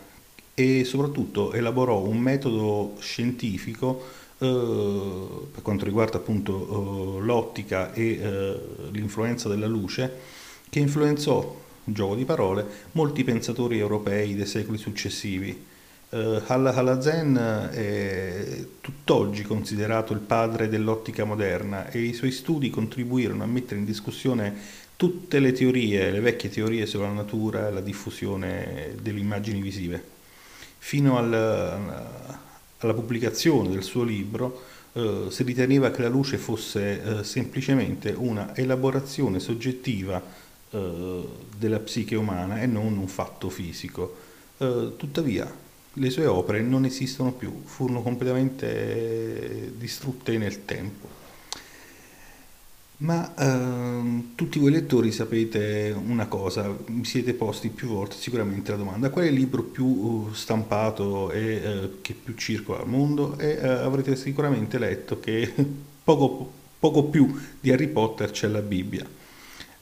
e 0.53 0.84
soprattutto 0.84 1.53
elaborò 1.53 2.01
un 2.01 2.20
metodo 2.20 2.96
scientifico 3.00 4.20
eh, 4.38 5.48
per 5.51 5.62
quanto 5.62 5.86
riguarda 5.86 6.17
appunto 6.17 7.20
eh, 7.20 7.22
l'ottica 7.22 7.93
e 7.93 8.20
eh, 8.20 8.60
l'influenza 8.89 9.48
della 9.48 9.67
luce, 9.67 10.12
che 10.70 10.79
influenzò, 10.79 11.60
gioco 11.84 12.15
di 12.15 12.25
parole, 12.25 12.65
molti 12.93 13.24
pensatori 13.24 13.77
europei 13.77 14.36
dei 14.36 14.48
secoli 14.48 14.79
successivi. 14.79 15.70
Uh, 16.12 16.41
Halazen 16.46 17.70
è 17.72 18.65
tutt'oggi 18.82 19.44
considerato 19.44 20.12
il 20.12 20.20
padre 20.20 20.68
dell'ottica 20.68 21.24
moderna 21.24 21.89
e 21.89 22.01
i 22.01 22.12
suoi 22.12 22.32
studi 22.32 22.70
contribuirono 22.70 23.44
a 23.44 23.48
mettere 23.48 23.80
in 23.80 23.86
discussione 23.86 24.53
tutte 24.98 25.39
le 25.39 25.53
teorie, 25.53 26.12
le 26.12 26.20
vecchie 26.20 26.50
teorie 26.50 26.86
sulla 26.86 27.08
natura 27.13 27.70
e 27.70 27.72
la 27.72 27.80
diffusione 27.80 28.94
delle 29.01 29.22
immagini 29.22 29.62
visive. 29.62 30.03
Fino 30.80 31.18
al, 31.18 31.34
alla 31.34 32.94
pubblicazione 32.94 33.70
del 33.70 33.84
suo 33.84 34.03
libro 34.03 34.63
eh, 34.91 35.27
si 35.30 35.44
riteneva 35.44 35.91
che 35.91 36.01
la 36.01 36.10
luce 36.10 36.38
fosse 36.38 37.01
eh, 37.20 37.24
semplicemente 37.24 38.13
una 38.18 38.53
elaborazione 38.53 39.39
soggettiva 39.39 40.22
eh, 40.72 41.27
della 41.58 41.80
psiche 41.80 42.18
umana 42.18 42.62
e 42.62 42.65
non 42.65 42.98
un 42.98 43.08
fatto 43.08 43.50
fisico. 43.50 44.15
Eh, 44.58 44.91
tuttavia 44.98 45.61
le 45.93 46.10
sue 46.10 46.25
opere 46.25 46.62
non 46.62 46.86
esistono 46.86 47.31
più, 47.31 47.62
furono 47.65 48.01
completamente 48.01 49.74
distrutte 49.77 50.38
nel 50.38 50.65
tempo. 50.65 51.19
Ma 53.01 53.33
ehm, 53.36 54.36
tutti 54.36 54.60
voi 54.60 54.71
lettori 54.71 55.12
sapete 55.12 55.91
una 55.98 56.27
cosa, 56.27 56.75
mi 56.88 57.03
siete 57.03 57.33
posti 57.33 57.69
più 57.69 57.88
volte 57.88 58.15
sicuramente 58.15 58.69
la 58.69 58.77
domanda, 58.77 59.10
qual 59.10 59.25
è 59.25 59.27
il 59.27 59.33
libro 59.33 59.63
più 59.63 59.86
uh, 59.86 60.33
stampato 60.33 61.31
e 61.31 61.41
eh, 61.55 61.89
che 62.01 62.13
più 62.13 62.36
circola 62.36 62.81
al 62.81 62.88
mondo? 62.88 63.39
E 63.39 63.57
eh, 63.60 63.67
avrete 63.67 64.15
sicuramente 64.15 64.77
letto 64.77 65.19
che 65.19 65.51
poco, 66.03 66.51
poco, 66.77 67.05
più 67.05 67.36
di 67.60 67.71
Harry 67.71 67.88
Potter 67.88 68.29
c'è 68.29 68.48
la 68.48 68.62
Bibbia. 68.62 69.03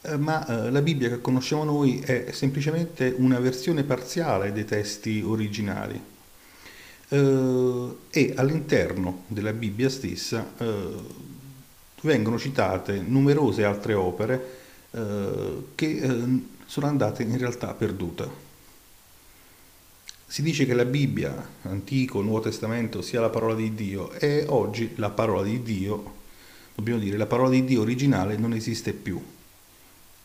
Eh, 0.02 0.16
ma 0.16 0.46
eh, 0.46 0.72
la 0.72 0.82
Bibbia 0.82 1.10
che 1.10 1.20
conosciamo 1.20 1.66
noi 1.66 2.00
è 2.00 2.32
semplicemente 2.32 3.14
una 3.18 3.40
versione 3.40 3.84
parziale 3.84 4.54
dei 4.54 4.64
testi 4.64 5.22
originali. 5.22 6.02
Eh, 7.10 7.96
e 8.10 8.34
all'interno 8.38 9.24
della 9.28 9.52
Bibbia 9.52 9.90
stessa 9.90 10.46
vengono 12.02 12.38
citate 12.38 13.02
numerose 13.06 13.66
altre 13.66 13.94
opere 13.94 14.58
che 15.76 16.42
sono 16.66 16.88
andate 16.88 17.24
in 17.24 17.38
realtà 17.38 17.74
perdute. 17.74 18.48
Si 20.26 20.42
dice 20.42 20.66
che 20.66 20.74
la 20.74 20.86
Bibbia, 20.86 21.48
Antico, 21.64 22.22
Nuovo 22.22 22.42
Testamento, 22.42 23.02
sia 23.02 23.20
la 23.20 23.30
parola 23.30 23.56
di 23.56 23.74
Dio 23.74 24.12
e 24.14 24.46
oggi 24.48 24.92
la 24.96 25.10
parola 25.10 25.44
di 25.44 25.62
Dio, 25.62 26.14
dobbiamo 26.76 27.00
dire, 27.00 27.18
la 27.18 27.26
parola 27.26 27.50
di 27.50 27.66
Dio 27.66 27.82
originale 27.82 28.38
non 28.38 28.54
esiste 28.54 28.94
più. 28.94 29.22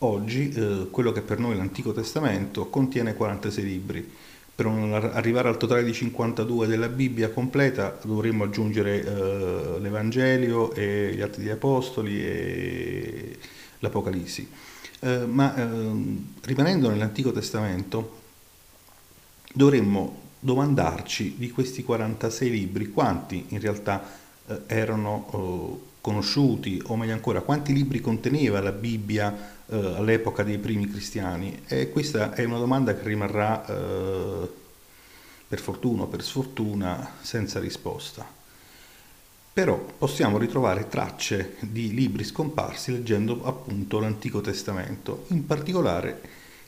Oggi 0.05 0.51
eh, 0.51 0.87
quello 0.91 1.11
che 1.11 1.21
per 1.21 1.39
noi 1.39 1.57
l'Antico 1.57 1.91
Testamento 1.91 2.67
contiene 2.67 3.15
46 3.15 3.63
libri, 3.63 4.07
per 4.53 4.67
arrivare 4.67 5.47
al 5.47 5.57
totale 5.57 5.83
di 5.83 5.93
52 5.93 6.67
della 6.67 6.89
Bibbia 6.89 7.31
completa 7.31 7.97
dovremmo 8.03 8.43
aggiungere 8.43 9.03
eh, 9.03 9.79
l'Evangelio 9.79 10.73
e 10.75 11.11
gli 11.15 11.21
Atti 11.21 11.39
degli 11.39 11.49
Apostoli 11.49 12.23
e 12.23 13.37
l'Apocalissi. 13.79 14.47
Eh, 14.99 15.25
ma 15.25 15.55
eh, 15.55 15.91
rimanendo 16.41 16.89
nell'Antico 16.89 17.31
Testamento 17.31 18.21
dovremmo 19.53 20.21
domandarci 20.39 21.33
di 21.35 21.49
questi 21.49 21.83
46 21.83 22.49
libri 22.51 22.91
quanti 22.91 23.45
in 23.49 23.59
realtà 23.59 24.07
eh, 24.45 24.61
erano 24.67 25.27
oh, 25.31 25.81
conosciuti 25.99 26.79
o 26.85 26.95
meglio 26.95 27.13
ancora 27.13 27.41
quanti 27.41 27.73
libri 27.73 27.99
conteneva 27.99 28.61
la 28.61 28.71
Bibbia 28.71 29.54
eh, 29.67 29.95
all'epoca 29.97 30.43
dei 30.43 30.57
primi 30.57 30.89
cristiani? 30.89 31.63
E 31.67 31.89
questa 31.89 32.33
è 32.33 32.43
una 32.43 32.57
domanda 32.57 32.95
che 32.95 33.07
rimarrà 33.07 33.65
eh, 33.65 34.49
per 35.47 35.59
fortuna 35.59 36.03
o 36.03 36.07
per 36.07 36.23
sfortuna 36.23 37.11
senza 37.21 37.59
risposta. 37.59 38.25
Però 39.53 39.77
possiamo 39.97 40.37
ritrovare 40.37 40.89
tracce 40.89 41.55
di 41.61 41.93
libri 41.93 42.25
scomparsi 42.25 42.91
leggendo 42.91 43.45
appunto 43.45 43.99
l'Antico 43.99 44.41
Testamento. 44.41 45.25
In 45.27 45.45
particolare, 45.45 46.21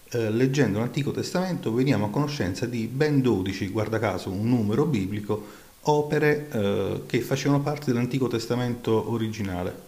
eh, 0.09 0.29
leggendo 0.29 0.79
l'Antico 0.79 1.11
Testamento 1.11 1.73
veniamo 1.73 2.05
a 2.05 2.09
conoscenza 2.09 2.65
di 2.65 2.87
ben 2.87 3.21
12, 3.21 3.67
guarda 3.69 3.99
caso 3.99 4.29
un 4.29 4.47
numero 4.47 4.85
biblico, 4.85 5.65
opere 5.81 6.47
eh, 6.49 7.01
che 7.05 7.19
facevano 7.19 7.61
parte 7.61 7.91
dell'Antico 7.91 8.27
Testamento 8.27 9.11
originale. 9.11 9.86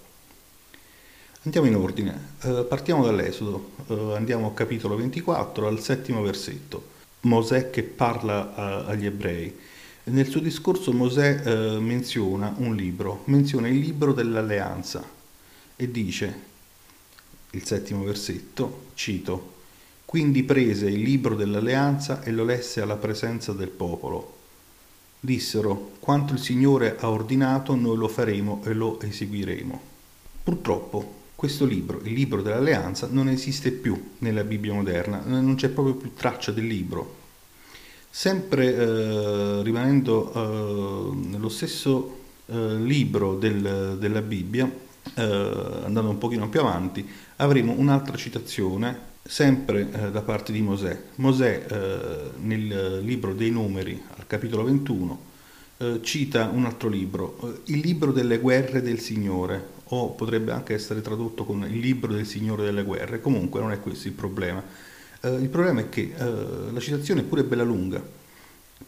Andiamo 1.44 1.68
in 1.68 1.76
ordine, 1.78 2.34
eh, 2.42 2.66
partiamo 2.68 3.06
dall'Esodo, 3.06 3.72
eh, 3.88 4.14
andiamo 4.14 4.48
al 4.48 4.54
capitolo 4.54 4.98
24, 4.98 5.68
al 5.68 5.80
settimo 5.80 6.22
versetto. 6.22 6.98
Mosè 7.22 7.70
che 7.70 7.84
parla 7.84 8.54
a, 8.54 8.86
agli 8.86 9.06
ebrei. 9.06 9.58
Nel 10.04 10.28
suo 10.28 10.42
discorso 10.42 10.92
Mosè 10.92 11.42
eh, 11.46 11.80
menziona 11.80 12.54
un 12.58 12.76
libro, 12.76 13.22
menziona 13.26 13.70
il 13.70 13.80
libro 13.80 14.12
dell'alleanza 14.12 15.02
e 15.78 15.90
dice, 15.90 16.40
il 17.52 17.64
settimo 17.64 18.04
versetto, 18.04 18.88
cito, 18.94 19.54
quindi 20.04 20.44
prese 20.44 20.90
il 20.90 21.02
libro 21.02 21.36
dell'alleanza 21.36 22.22
e 22.22 22.32
lo 22.32 22.44
lesse 22.44 22.82
alla 22.82 22.98
presenza 22.98 23.54
del 23.54 23.70
popolo. 23.70 24.36
Dissero, 25.22 25.92
quanto 26.00 26.34
il 26.34 26.40
Signore 26.40 26.98
ha 27.00 27.10
ordinato 27.10 27.76
noi 27.76 27.96
lo 27.96 28.10
faremo 28.10 28.62
e 28.66 28.74
lo 28.74 29.00
eseguiremo. 29.00 29.82
Purtroppo 30.44 31.19
questo 31.40 31.64
libro, 31.64 32.02
il 32.04 32.12
libro 32.12 32.42
dell'alleanza, 32.42 33.08
non 33.10 33.30
esiste 33.30 33.72
più 33.72 34.16
nella 34.18 34.44
Bibbia 34.44 34.74
moderna, 34.74 35.22
non 35.24 35.56
c'è 35.56 35.70
proprio 35.70 35.96
più 35.96 36.14
traccia 36.14 36.52
del 36.52 36.68
libro. 36.68 37.16
Sempre 38.10 38.76
eh, 38.76 39.64
rimanendo 39.64 40.34
eh, 40.34 41.16
nello 41.30 41.48
stesso 41.48 42.18
eh, 42.48 42.76
libro 42.76 43.36
del, 43.36 43.96
della 43.98 44.22
Bibbia, 44.22 44.70
eh, 45.16 45.22
andando 45.86 46.10
un 46.10 46.18
pochino 46.18 46.50
più 46.50 46.60
avanti, 46.60 47.08
avremo 47.38 47.72
un'altra 47.72 48.18
citazione 48.18 49.08
sempre 49.24 49.90
eh, 49.94 50.12
da 50.12 50.22
parte 50.22 50.52
di 50.52 50.60
Mosè. 50.60 51.02
Mosè 51.16 51.66
eh, 51.70 52.32
nel 52.42 53.00
libro 53.02 53.34
dei 53.34 53.50
numeri, 53.50 53.98
al 54.18 54.28
capitolo 54.28 54.66
21, 54.66 55.28
cita 56.02 56.50
un 56.54 56.66
altro 56.66 56.90
libro, 56.90 57.62
il 57.68 57.80
libro 57.80 58.12
delle 58.12 58.40
guerre 58.40 58.82
del 58.82 59.00
Signore, 59.00 59.78
o 59.92 60.12
potrebbe 60.12 60.52
anche 60.52 60.74
essere 60.74 61.02
tradotto 61.02 61.46
con 61.46 61.64
il 61.64 61.80
libro 61.80 62.14
del 62.14 62.26
Signore 62.26 62.64
delle 62.64 62.84
guerre, 62.84 63.22
comunque 63.22 63.60
non 63.60 63.72
è 63.72 63.80
questo 63.80 64.08
il 64.08 64.14
problema. 64.14 64.64
Eh, 65.22 65.30
il 65.30 65.50
problema 65.50 65.82
è 65.82 65.90
che 65.90 66.14
eh, 66.16 66.72
la 66.72 66.80
citazione 66.80 67.22
è 67.22 67.24
pure 67.24 67.44
bella 67.44 67.64
lunga, 67.64 68.02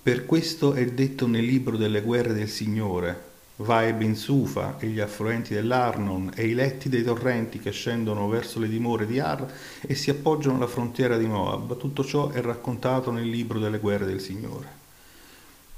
per 0.03 0.25
questo 0.25 0.73
è 0.73 0.85
detto 0.85 1.27
nel 1.27 1.45
libro 1.45 1.77
delle 1.77 2.01
guerre 2.01 2.33
del 2.33 2.49
Signore, 2.49 3.29
va 3.57 3.85
e 3.85 3.93
Ben 3.93 4.15
Sufa 4.15 4.77
e 4.79 4.87
gli 4.87 4.99
affluenti 4.99 5.53
dell'Arnon 5.53 6.31
e 6.35 6.47
i 6.47 6.53
letti 6.53 6.89
dei 6.89 7.03
torrenti 7.03 7.59
che 7.59 7.71
scendono 7.71 8.27
verso 8.27 8.59
le 8.59 8.67
dimore 8.67 9.05
di 9.05 9.19
Ar 9.19 9.45
e 9.81 9.93
si 9.93 10.09
appoggiano 10.09 10.55
alla 10.55 10.67
frontiera 10.67 11.17
di 11.17 11.25
Moab. 11.25 11.77
Tutto 11.77 12.03
ciò 12.03 12.29
è 12.29 12.41
raccontato 12.41 13.11
nel 13.11 13.29
libro 13.29 13.59
delle 13.59 13.79
guerre 13.79 14.05
del 14.05 14.21
Signore. 14.21 14.79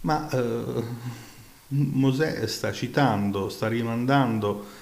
Ma 0.01 0.29
eh, 0.29 0.83
Mosè 1.69 2.45
sta 2.47 2.71
citando, 2.71 3.49
sta 3.49 3.67
rimandando 3.67 4.81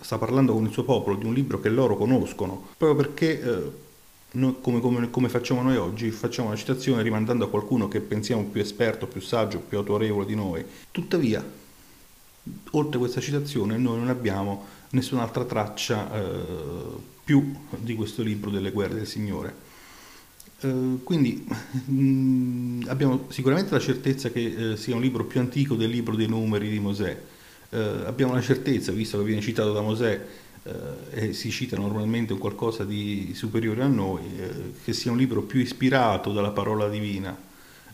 sta 0.00 0.18
parlando 0.18 0.52
con 0.52 0.64
il 0.64 0.72
suo 0.72 0.84
popolo 0.84 1.16
di 1.16 1.24
un 1.24 1.34
libro 1.34 1.60
che 1.60 1.68
loro 1.68 1.96
conoscono, 1.96 2.68
proprio 2.76 3.06
perché 3.06 3.40
uh, 3.42 3.72
noi, 4.32 4.56
come, 4.60 4.80
come, 4.80 5.10
come, 5.10 5.28
facciamo 5.28 5.62
noi 5.62 5.76
oggi, 5.76 6.10
facciamo 6.10 6.48
una 6.48 6.56
citazione 6.56 7.02
rimandando 7.02 7.44
a 7.44 7.48
qualcuno 7.48 7.88
che 7.88 8.00
pensiamo 8.00 8.44
più 8.44 8.60
esperto, 8.60 9.06
più 9.06 9.20
saggio, 9.20 9.58
più 9.58 9.78
autorevole 9.78 10.26
di 10.26 10.34
noi. 10.34 10.64
Tuttavia, 10.90 11.44
oltre 12.72 12.98
questa 12.98 13.20
citazione, 13.20 13.76
noi 13.76 13.98
non 13.98 14.08
abbiamo 14.08 14.66
nessun'altra 14.90 15.44
traccia 15.44 16.10
uh, 16.12 17.02
più 17.24 17.54
di 17.76 17.94
questo 17.94 18.22
libro 18.22 18.50
delle 18.50 18.70
guerre 18.70 18.94
del 18.94 19.06
Signore. 19.06 19.68
Uh, 20.60 21.00
quindi 21.02 21.46
mh, 21.86 21.92
mm, 21.92 22.82
abbiamo 22.88 23.26
sicuramente 23.28 23.72
la 23.72 23.80
certezza 23.80 24.30
che 24.30 24.46
uh, 24.46 24.76
sia 24.76 24.94
un 24.94 25.00
libro 25.00 25.24
più 25.24 25.40
antico 25.40 25.74
del 25.74 25.90
libro 25.90 26.14
dei 26.14 26.28
numeri 26.28 26.68
di 26.68 26.78
Mosè, 26.78 27.20
eh, 27.70 28.02
abbiamo 28.04 28.34
la 28.34 28.40
certezza, 28.40 28.92
visto 28.92 29.18
che 29.18 29.24
viene 29.24 29.40
citato 29.40 29.72
da 29.72 29.80
Mosè 29.80 30.26
eh, 30.62 30.72
e 31.10 31.32
si 31.32 31.50
cita 31.50 31.76
normalmente 31.76 32.32
un 32.32 32.38
qualcosa 32.38 32.84
di 32.84 33.32
superiore 33.34 33.82
a 33.82 33.86
noi, 33.86 34.22
eh, 34.36 34.72
che 34.84 34.92
sia 34.92 35.10
un 35.10 35.16
libro 35.16 35.42
più 35.42 35.60
ispirato 35.60 36.32
dalla 36.32 36.50
parola 36.50 36.88
divina. 36.88 37.36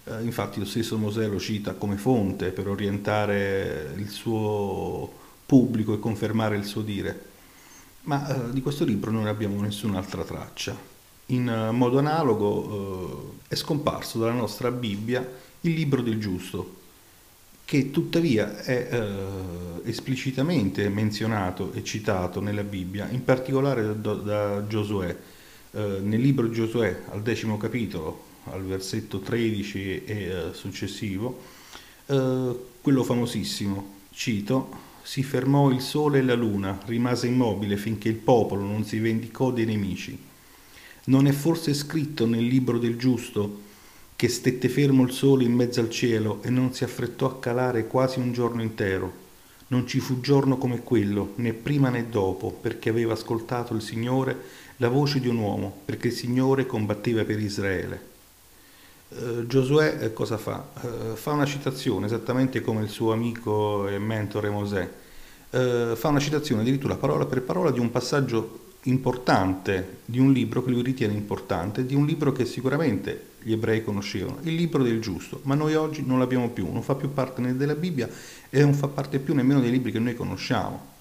Eh, 0.05 0.23
infatti 0.23 0.59
lo 0.59 0.65
stesso 0.65 0.97
Mosè 0.97 1.27
lo 1.27 1.39
cita 1.39 1.75
come 1.75 1.97
fonte 1.97 2.51
per 2.51 2.69
orientare 2.69 3.93
il 3.97 4.09
suo 4.09 5.25
pubblico 5.45 5.95
e 5.95 5.99
confermare 5.99 6.57
il 6.57 6.65
suo 6.65 6.83
dire. 6.83 7.35
Ma 8.03 8.49
eh, 8.49 8.53
di 8.53 8.63
questo 8.63 8.85
libro 8.85 9.11
non 9.11 9.27
abbiamo 9.27 9.61
nessun'altra 9.61 10.25
traccia. 10.25 10.77
In 11.27 11.49
eh, 11.49 11.71
modo 11.73 11.99
analogo 11.99 13.35
è 13.49 13.55
scomparso 13.55 14.19
dalla 14.19 14.33
nostra 14.33 14.71
Bibbia 14.71 15.29
il 15.63 15.73
libro 15.73 16.01
del 16.03 16.19
giusto, 16.19 16.85
che 17.67 17.91
tuttavia 17.91 18.63
è 18.63 18.89
eh, 18.93 19.89
esplicitamente 19.91 20.89
menzionato 20.89 21.73
e 21.73 21.83
citato 21.83 22.41
nella 22.41 22.63
Bibbia, 22.63 23.09
in 23.11 23.25
particolare 23.25 24.01
da, 24.01 24.15
da 24.15 24.67
Giosuè. 24.69 25.17
Eh, 25.73 25.99
nel 26.01 26.21
libro 26.21 26.49
Giosuè, 26.49 27.03
al 27.11 27.23
decimo 27.23 27.57
capitolo, 27.57 28.23
al 28.45 28.63
versetto 28.63 29.19
13 29.19 30.05
e 30.05 30.15
eh, 30.15 30.45
successivo, 30.53 31.41
eh, 32.07 32.57
quello 32.81 33.03
famosissimo, 33.03 33.95
cito, 34.13 34.85
si 35.03 35.25
fermò 35.25 35.69
il 35.71 35.81
sole 35.81 36.19
e 36.21 36.23
la 36.23 36.35
luna, 36.35 36.79
rimase 36.87 37.27
immobile 37.27 37.77
finché 37.77 38.09
il 38.09 38.15
popolo 38.15 38.63
non 38.63 38.85
si 38.85 39.01
vendicò 39.01 39.51
dei 39.51 39.67
nemici. 39.67 40.17
Non 41.07 41.27
è 41.27 41.33
forse 41.33 41.75
scritto 41.75 42.27
nel 42.27 42.47
libro 42.47 42.79
del 42.79 42.97
giusto 42.97 43.65
che 44.17 44.29
stette 44.29 44.71
fermo 44.71 45.03
il 45.03 45.13
sole 45.13 45.45
in 45.45 45.53
mezzo 45.53 45.81
al 45.81 45.91
cielo 45.91 46.39
e 46.43 46.49
non 46.49 46.73
si 46.73 46.85
affrettò 46.85 47.27
a 47.27 47.39
calare 47.39 47.87
quasi 47.87 48.19
un 48.19 48.33
giorno 48.33 48.63
intero? 48.63 49.25
Non 49.69 49.87
ci 49.87 50.01
fu 50.01 50.21
giorno 50.21 50.57
come 50.57 50.83
quello, 50.83 51.33
né 51.37 51.53
prima 51.53 51.91
né 51.91 52.09
dopo, 52.09 52.51
perché 52.51 52.89
aveva 52.89 53.13
ascoltato 53.13 53.75
il 53.75 53.83
Signore 53.83 54.65
la 54.79 54.89
voce 54.89 55.21
di 55.21 55.29
un 55.29 55.37
uomo, 55.37 55.81
perché 55.85 56.09
il 56.09 56.15
Signore 56.15 56.65
combatteva 56.65 57.25
per 57.25 57.39
Israele. 57.39 58.15
Uh, 59.09 59.47
Giosuè 59.47 59.99
eh, 60.01 60.13
cosa 60.15 60.39
fa? 60.39 60.67
Uh, 60.81 61.15
fa 61.15 61.33
una 61.33 61.45
citazione, 61.45 62.07
esattamente 62.07 62.63
come 62.63 62.83
il 62.83 62.89
suo 62.89 63.13
amico 63.13 63.87
e 63.87 63.99
mentore 63.99 64.49
Mosè, 64.49 64.91
uh, 65.51 65.95
fa 65.95 66.09
una 66.09 66.21
citazione 66.21 66.63
addirittura 66.63 66.97
parola 66.97 67.27
per 67.27 67.43
parola 67.43 67.71
di 67.71 67.81
un 67.81 67.91
passaggio 67.91 68.66
importante, 68.89 69.99
di 70.05 70.19
un 70.19 70.33
libro 70.33 70.63
che 70.63 70.71
lui 70.71 70.83
ritiene 70.83 71.13
importante, 71.13 71.87
di 71.87 71.95
un 71.95 72.07
libro 72.07 72.33
che 72.33 72.45
sicuramente 72.45 73.35
gli 73.43 73.53
ebrei 73.53 73.85
conoscevano, 73.85 74.39
il 74.43 74.55
libro 74.55 74.83
del 74.83 75.01
giusto, 75.01 75.41
ma 75.45 75.55
noi 75.55 75.75
oggi 75.75 76.05
non 76.05 76.19
l'abbiamo 76.19 76.51
più, 76.51 76.71
non 76.73 76.83
fa 76.83 76.95
più 76.95 77.13
parte 77.13 77.41
né 77.41 77.57
della 77.57 77.75
Bibbia 77.75 78.09
e 78.51 78.61
non 78.61 78.75
fa 78.75 78.89
parte 78.89 79.19
più 79.19 79.35
nemmeno 79.35 79.61
dei 79.61 79.71
libri 79.71 79.93
che 79.93 79.99
noi 79.99 80.15
conosciamo. 80.15 80.95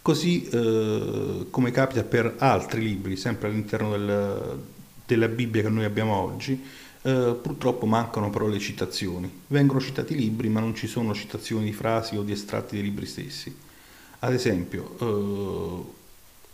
Così 0.00 0.48
come 0.48 1.70
capita 1.70 2.02
per 2.02 2.34
altri 2.38 2.82
libri, 2.82 3.16
sempre 3.16 3.48
all'interno 3.48 3.90
del, 3.90 4.58
della 5.06 5.28
Bibbia 5.28 5.62
che 5.62 5.68
noi 5.68 5.84
abbiamo 5.84 6.14
oggi, 6.14 6.60
eh, 7.02 7.36
purtroppo 7.40 7.84
mancano 7.86 8.30
però 8.30 8.46
le 8.46 8.58
citazioni. 8.58 9.30
Vengono 9.48 9.80
citati 9.80 10.14
libri, 10.14 10.48
ma 10.48 10.60
non 10.60 10.74
ci 10.74 10.86
sono 10.86 11.14
citazioni 11.14 11.64
di 11.64 11.72
frasi 11.72 12.16
o 12.16 12.22
di 12.22 12.32
estratti 12.32 12.76
dei 12.76 12.84
libri 12.84 13.06
stessi. 13.06 13.54
Ad 14.20 14.32
esempio, 14.32 14.96
eh, 15.00 16.00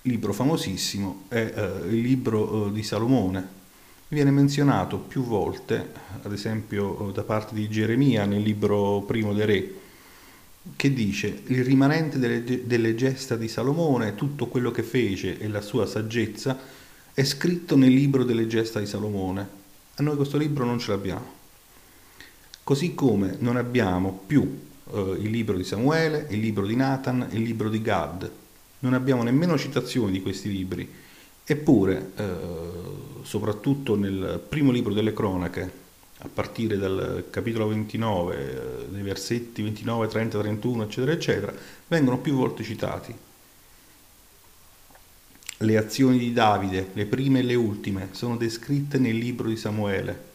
libro 0.03 0.33
famosissimo 0.33 1.25
è 1.29 1.53
eh, 1.55 1.89
il 1.89 2.01
libro 2.01 2.67
eh, 2.67 2.73
di 2.73 2.83
Salomone. 2.83 3.57
Viene 4.09 4.31
menzionato 4.31 4.99
più 4.99 5.23
volte, 5.23 5.93
ad 6.23 6.33
esempio 6.33 7.11
da 7.13 7.23
parte 7.23 7.55
di 7.55 7.69
Geremia 7.69 8.25
nel 8.25 8.43
libro 8.43 9.03
primo 9.07 9.35
dei 9.35 9.47
re, 9.47 9.75
che 10.77 10.95
dice 10.95 11.43
il 11.47 11.63
rimanente 11.65 12.19
delle, 12.19 12.67
delle 12.67 12.95
gesta 12.95 13.37
di 13.37 13.49
Salomone, 13.49 14.15
tutto 14.15 14.47
quello 14.47 14.71
che 14.71 14.83
fece 14.83 15.39
e 15.39 15.49
la 15.49 15.61
sua 15.61 15.85
saggezza, 15.85 16.59
è 17.13 17.25
scritto 17.25 17.77
nel 17.77 17.93
libro 17.93 18.25
delle 18.25 18.47
gesta 18.47 18.79
di 18.79 18.87
Salomone 18.87 19.59
a 20.01 20.03
noi 20.05 20.15
questo 20.15 20.39
libro 20.39 20.65
non 20.65 20.79
ce 20.79 20.93
l'abbiamo. 20.93 21.27
Così 22.63 22.95
come 22.95 23.35
non 23.41 23.57
abbiamo 23.57 24.21
più 24.27 24.61
eh, 24.93 25.17
il 25.19 25.31
libro 25.31 25.57
di 25.57 25.65
Samuele, 25.65 26.27
il 26.31 26.39
libro 26.39 26.65
di 26.67 26.77
Nathan, 26.77 27.27
il 27.33 27.43
libro 27.43 27.69
di 27.69 27.83
Gad. 27.83 28.31
Non 28.81 28.95
abbiamo 28.95 29.23
nemmeno 29.23 29.59
citazioni 29.59 30.13
di 30.13 30.23
questi 30.23 30.51
libri. 30.51 30.89
Eppure, 31.45 32.13
eh, 32.17 32.25
soprattutto 33.23 33.97
nel 33.97 34.43
primo 34.47 34.71
libro 34.71 34.93
delle 34.93 35.13
cronache, 35.13 35.87
a 36.19 36.29
partire 36.33 36.77
dal 36.77 37.27
capitolo 37.31 37.69
29, 37.69 38.37
eh, 38.37 38.87
dei 38.89 39.03
versetti 39.03 39.63
29, 39.63 40.09
30, 40.09 40.39
31, 40.41 40.83
eccetera, 40.85 41.13
eccetera, 41.13 41.55
vengono 41.87 42.19
più 42.19 42.35
volte 42.35 42.63
citati 42.63 43.15
le 45.59 45.77
azioni 45.77 46.19
di 46.19 46.33
Davide, 46.33 46.91
le 46.93 47.07
prime 47.07 47.41
e 47.41 47.43
le 47.43 47.55
ultime, 47.55 48.09
sono 48.13 48.37
descritte 48.37 48.99
nel 48.99 49.17
libro 49.17 49.49
di 49.49 49.57
Samuele. 49.57 50.27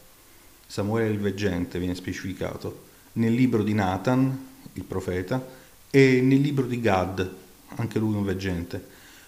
Samuele 0.66 1.08
il 1.10 1.18
veggente 1.18 1.78
viene 1.78 1.94
specificato, 1.94 2.82
nel 3.12 3.32
libro 3.32 3.62
di 3.62 3.72
Nathan, 3.72 4.46
il 4.74 4.82
profeta, 4.82 5.42
e 5.88 6.20
nel 6.20 6.40
libro 6.40 6.66
di 6.66 6.80
Gad, 6.80 7.34
anche 7.76 7.98
lui 7.98 8.14
un 8.14 8.24
veggente, 8.24 8.86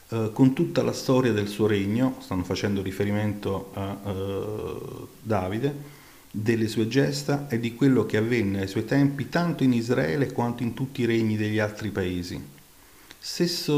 eh, 0.09 0.31
con 0.33 0.53
tutta 0.53 0.83
la 0.83 0.93
storia 0.93 1.33
del 1.33 1.49
suo 1.49 1.67
regno, 1.67 2.17
stanno 2.21 2.45
facendo 2.45 2.83
riferimento 2.83 3.71
a 3.75 3.99
eh, 4.05 5.07
Davide, 5.23 5.95
delle 6.31 6.69
sue 6.69 6.87
gesta 6.87 7.49
e 7.49 7.59
di 7.59 7.75
quello 7.75 8.05
che 8.05 8.19
avvenne 8.19 8.61
ai 8.61 8.69
suoi 8.69 8.85
tempi 8.85 9.31
tanto 9.31 9.65
in 9.65 9.73
Israele 9.73 10.33
quanto 10.33 10.63
in 10.63 10.75
tutti 10.75 11.01
i 11.01 11.07
regni 11.07 11.37
degli 11.37 11.59
altri 11.59 11.91
paesi. 11.91 12.39
Stesso 13.19 13.75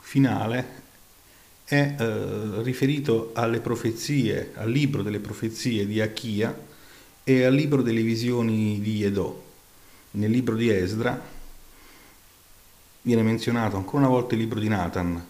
finale 0.00 0.82
è 1.64 1.96
eh, 1.98 2.62
riferito 2.62 3.32
alle 3.34 3.58
profezie, 3.58 4.52
al 4.54 4.70
libro 4.70 5.02
delle 5.02 5.18
profezie 5.18 5.86
di 5.86 6.00
Achia 6.00 6.56
e 7.24 7.44
al 7.44 7.54
libro 7.54 7.82
delle 7.82 8.02
visioni 8.02 8.80
di 8.80 9.02
Edò. 9.02 9.42
Nel 10.12 10.30
libro 10.30 10.54
di 10.54 10.70
Esdra 10.70 11.20
viene 13.04 13.22
menzionato 13.22 13.76
ancora 13.76 14.06
una 14.06 14.14
volta 14.14 14.34
il 14.34 14.40
libro 14.40 14.58
di 14.60 14.68
Nathan, 14.68 15.22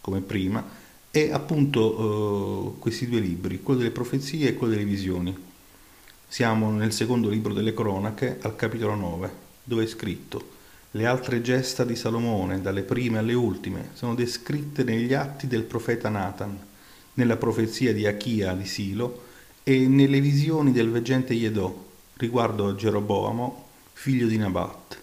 come 0.00 0.20
prima, 0.20 0.64
e 1.10 1.30
appunto 1.32 2.76
eh, 2.76 2.78
questi 2.78 3.08
due 3.08 3.20
libri, 3.20 3.62
quello 3.62 3.80
delle 3.80 3.92
profezie 3.92 4.48
e 4.48 4.54
quello 4.54 4.72
delle 4.72 4.84
visioni. 4.84 5.36
Siamo 6.26 6.70
nel 6.70 6.92
secondo 6.92 7.28
libro 7.28 7.52
delle 7.52 7.74
cronache, 7.74 8.38
al 8.42 8.56
capitolo 8.56 8.94
9, 8.94 9.32
dove 9.64 9.84
è 9.84 9.86
scritto 9.86 10.56
le 10.92 11.04
altre 11.04 11.42
gesta 11.42 11.84
di 11.84 11.94
Salomone, 11.94 12.62
dalle 12.62 12.82
prime 12.82 13.18
alle 13.18 13.34
ultime, 13.34 13.90
sono 13.92 14.14
descritte 14.14 14.84
negli 14.84 15.12
atti 15.12 15.46
del 15.46 15.64
profeta 15.64 16.08
Nathan, 16.08 16.58
nella 17.14 17.36
profezia 17.36 17.92
di 17.92 18.06
Achia 18.06 18.54
di 18.54 18.64
Silo 18.64 19.24
e 19.64 19.86
nelle 19.86 20.20
visioni 20.20 20.72
del 20.72 20.90
veggente 20.90 21.34
Yedò 21.34 21.86
riguardo 22.16 22.68
a 22.68 22.74
Geroboamo, 22.74 23.66
figlio 23.92 24.26
di 24.28 24.38
Nabat. 24.38 24.98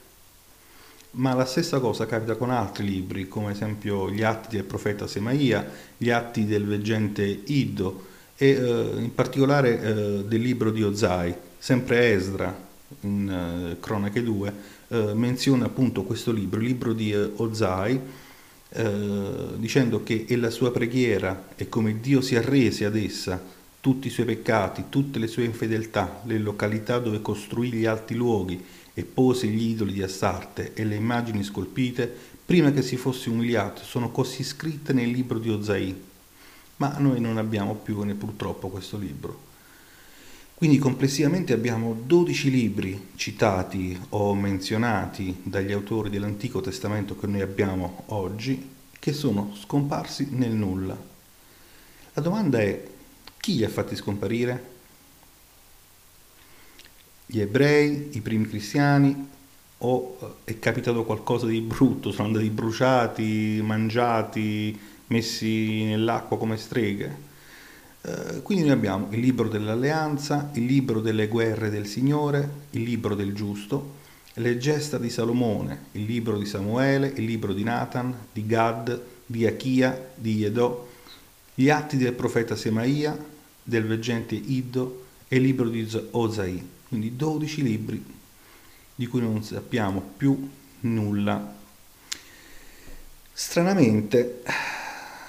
Ma 1.18 1.34
la 1.34 1.46
stessa 1.46 1.80
cosa 1.80 2.06
capita 2.06 2.36
con 2.36 2.50
altri 2.50 2.86
libri, 2.86 3.30
come 3.30 3.48
ad 3.48 3.56
esempio 3.56 4.12
gli 4.12 4.22
atti 4.22 4.58
del 4.58 4.66
profeta 4.66 5.08
Semaia, 5.08 5.66
gli 5.96 6.10
atti 6.10 6.46
del 6.46 6.66
veggente 6.66 7.24
Iddo 7.24 8.08
e 8.36 8.50
eh, 8.50 8.92
in 8.98 9.16
particolare 9.16 9.82
eh, 9.82 9.94
del 10.26 10.42
libro 10.42 10.72
di 10.72 10.84
Ozai, 10.84 11.34
sempre 11.58 12.12
Esdra, 12.12 12.54
in 13.02 13.30
eh, 13.30 13.80
Cronache 13.80 14.22
2, 14.22 14.54
eh, 14.90 15.14
menziona 15.14 15.68
appunto 15.68 16.04
questo 16.04 16.34
libro, 16.34 16.60
il 16.60 16.66
libro 16.66 16.92
di 16.92 17.14
eh, 17.14 17.32
Ozai, 17.38 17.98
eh, 18.68 19.48
dicendo 19.56 20.04
che 20.04 20.26
è 20.28 20.36
la 20.36 20.50
sua 20.50 20.74
preghiera 20.74 21.48
e 21.56 21.70
come 21.70 22.02
Dio 22.02 22.20
si 22.20 22.36
arrese 22.36 22.84
ad 22.84 22.98
essa 22.98 23.42
tutti 23.80 24.08
i 24.08 24.12
suoi 24.12 24.26
peccati, 24.26 24.86
tutte 24.90 25.20
le 25.20 25.28
sue 25.28 25.46
infedeltà, 25.46 26.24
le 26.26 26.40
località 26.40 27.00
dove 27.00 27.22
costruì 27.22 27.72
gli 27.72 27.86
alti 27.86 28.16
luoghi 28.16 28.62
e 28.98 29.04
pose 29.04 29.48
gli 29.48 29.70
idoli 29.70 29.92
di 29.92 30.02
Astarte 30.02 30.74
e 30.74 30.86
le 30.86 30.96
immagini 30.96 31.44
scolpite, 31.44 32.12
prima 32.46 32.72
che 32.72 32.82
si 32.82 32.96
fosse 32.96 33.30
umiliato, 33.30 33.84
sono 33.84 34.10
così 34.10 34.42
scritte 34.42 34.94
nel 34.94 35.10
libro 35.10 35.38
di 35.38 35.50
Ozai. 35.50 36.04
Ma 36.78 36.96
noi 36.98 37.20
non 37.20 37.38
abbiamo 37.38 37.76
più 37.76 38.02
né 38.04 38.14
purtroppo 38.14 38.70
questo 38.70 38.98
libro. 38.98 39.44
Quindi 40.56 40.78
complessivamente 40.78 41.52
abbiamo 41.52 41.94
12 42.06 42.50
libri 42.50 43.08
citati 43.16 44.00
o 44.10 44.34
menzionati 44.34 45.42
dagli 45.44 45.74
autori 45.74 46.10
dell'Antico 46.10 46.62
Testamento 46.62 47.18
che 47.18 47.28
noi 47.28 47.42
abbiamo 47.42 48.04
oggi, 48.08 48.70
che 48.98 49.12
sono 49.12 49.54
scomparsi 49.60 50.30
nel 50.32 50.54
nulla. 50.54 50.98
La 52.14 52.22
domanda 52.22 52.62
è 52.62 52.82
chi 53.38 53.58
li 53.58 53.66
ha 53.66 53.70
fatti 53.70 53.98
scomparire? 53.98 54.75
Gli 57.28 57.40
ebrei, 57.40 58.10
i 58.14 58.22
primi 58.22 58.48
cristiani 58.48 59.30
o 59.80 60.40
è 60.44 60.60
capitato 60.60 61.04
qualcosa 61.04 61.48
di 61.48 61.60
brutto, 61.60 62.12
sono 62.12 62.28
andati 62.28 62.50
bruciati, 62.50 63.62
mangiati, 63.64 64.78
messi 65.08 65.86
nell'acqua 65.86 66.38
come 66.38 66.58
streghe? 66.58 67.34
Eh, 68.02 68.42
quindi 68.44 68.66
noi 68.66 68.74
abbiamo 68.74 69.08
il 69.10 69.20
libro 69.20 69.50
dell'alleanza, 69.50 70.52
il 70.54 70.66
libro 70.66 71.02
delle 71.02 71.28
guerre 71.28 71.72
del 71.72 71.88
Signore, 71.88 72.48
il 72.72 72.84
libro 72.84 73.16
del 73.16 73.34
giusto, 73.34 73.94
le 74.36 74.58
gesta 74.60 75.00
di 75.00 75.10
Salomone, 75.10 75.86
il 75.94 76.04
libro 76.06 76.38
di 76.38 76.46
Samuele, 76.46 77.12
il 77.16 77.24
libro 77.26 77.54
di 77.54 77.64
Nathan, 77.64 78.14
di 78.32 78.46
Gad, 78.46 79.02
di 79.26 79.48
Achia, 79.48 80.12
di 80.14 80.36
Yedò, 80.36 80.88
gli 81.56 81.70
atti 81.70 81.98
del 81.98 82.14
profeta 82.14 82.56
Semaia, 82.56 83.18
del 83.64 83.86
veggente 83.86 84.36
Iddo 84.36 85.06
e 85.28 85.38
il 85.38 85.42
libro 85.42 85.70
di 85.70 85.88
Ozai. 86.12 86.74
Quindi 86.96 87.18
12 87.18 87.62
libri 87.62 88.06
di 88.96 89.06
cui 89.08 89.20
non 89.20 89.44
sappiamo 89.44 90.00
più 90.16 90.50
nulla. 90.80 91.54
Stranamente, 93.34 94.42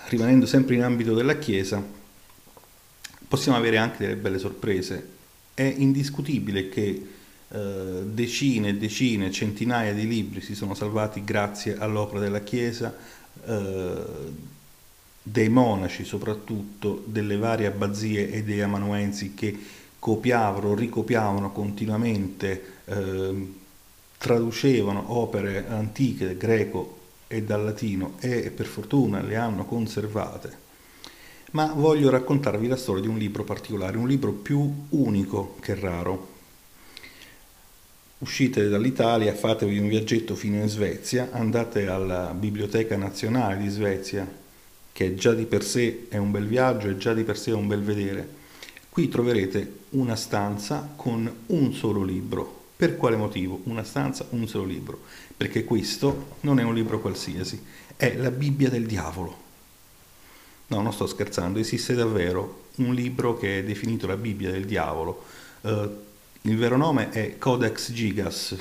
rimanendo 0.09 0.47
sempre 0.47 0.77
in 0.77 0.85
ambito 0.85 1.13
della 1.13 1.39
Chiesa, 1.39 1.85
possiamo 3.27 3.59
avere 3.59 3.79
anche 3.79 3.97
delle 3.99 4.15
belle 4.15 4.39
sorprese. 4.39 5.09
È 5.55 5.63
indiscutibile 5.63 6.69
che 6.69 7.09
eh, 7.49 8.03
decine 8.05 8.69
e 8.69 8.75
decine, 8.77 9.33
centinaia 9.33 9.93
di 9.93 10.07
libri 10.07 10.43
si 10.43 10.55
sono 10.55 10.75
salvati 10.75 11.25
grazie 11.25 11.77
all'opera 11.79 12.21
della 12.21 12.43
Chiesa, 12.43 12.97
eh, 13.45 14.05
dei 15.21 15.49
monaci 15.49 16.05
soprattutto, 16.05 17.03
delle 17.09 17.37
varie 17.37 17.67
abbazie 17.67 18.31
e 18.31 18.45
dei 18.45 18.61
amanuensi 18.61 19.35
che 19.35 19.59
copiavano, 20.07 20.77
ricopiavano 20.77 21.51
continuamente, 21.51 22.63
eh, 22.85 23.53
traducevano 24.17 25.19
opere 25.19 25.67
antiche, 25.67 26.37
greco 26.37 26.99
e 27.27 27.43
dal 27.43 27.65
latino 27.65 28.15
e 28.21 28.53
per 28.53 28.67
fortuna 28.67 29.21
le 29.21 29.35
hanno 29.35 29.65
conservate. 29.65 30.65
Ma 31.51 31.73
voglio 31.75 32.09
raccontarvi 32.09 32.69
la 32.69 32.77
storia 32.77 33.03
di 33.03 33.09
un 33.09 33.19
libro 33.19 33.43
particolare, 33.43 33.97
un 33.97 34.07
libro 34.07 34.31
più 34.31 34.87
unico 34.91 35.57
che 35.59 35.75
raro. 35.75 36.35
Uscite 38.19 38.69
dall'Italia, 38.69 39.35
fatevi 39.35 39.77
un 39.77 39.89
viaggetto 39.89 40.37
fino 40.37 40.63
in 40.63 40.69
Svezia, 40.69 41.31
andate 41.33 41.89
alla 41.89 42.33
Biblioteca 42.33 42.97
Nazionale 42.97 43.57
di 43.61 43.69
Svezia, 43.69 44.25
che 44.93 45.17
già 45.17 45.35
di 45.35 45.47
per 45.47 45.65
sé 45.65 46.07
è 46.09 46.17
un 46.17 46.31
bel 46.31 46.47
viaggio 46.47 46.89
e 46.91 46.97
già 46.97 47.13
di 47.13 47.25
per 47.25 47.37
sé 47.37 47.51
è 47.51 47.55
un 47.55 47.67
bel 47.67 47.83
vedere. 47.83 48.45
Qui 48.89 49.09
troverete 49.09 49.85
una 49.97 50.17
stanza 50.17 50.93
con 50.97 51.31
un 51.47 51.73
solo 51.73 52.03
libro. 52.03 52.65
Per 52.77 52.97
quale 52.97 53.17
motivo? 53.17 53.61
Una 53.65 53.85
stanza, 53.85 54.27
un 54.31 54.47
solo 54.47 54.65
libro. 54.65 55.01
Perché 55.37 55.65
questo 55.65 56.37
non 56.41 56.61
è 56.61 56.63
un 56.63 56.75
libro 56.75 57.01
qualsiasi, 57.01 57.63
è 57.97 58.15
la 58.17 58.31
Bibbia 58.31 58.69
del 58.69 58.87
diavolo. 58.87 59.45
No, 60.69 60.81
non 60.81 60.93
sto 60.93 61.07
scherzando, 61.07 61.59
esiste 61.59 61.95
davvero 61.95 62.65
un 62.77 62.95
libro 62.95 63.37
che 63.37 63.61
è 63.61 63.65
definito 63.65 64.07
la 64.07 64.17
Bibbia 64.17 64.51
del 64.51 64.67
diavolo. 64.67 65.25
Uh, 65.63 65.91
il 66.43 66.57
vero 66.57 66.77
nome 66.77 67.11
è 67.11 67.39
Codex 67.39 67.93
Gigas, 67.93 68.57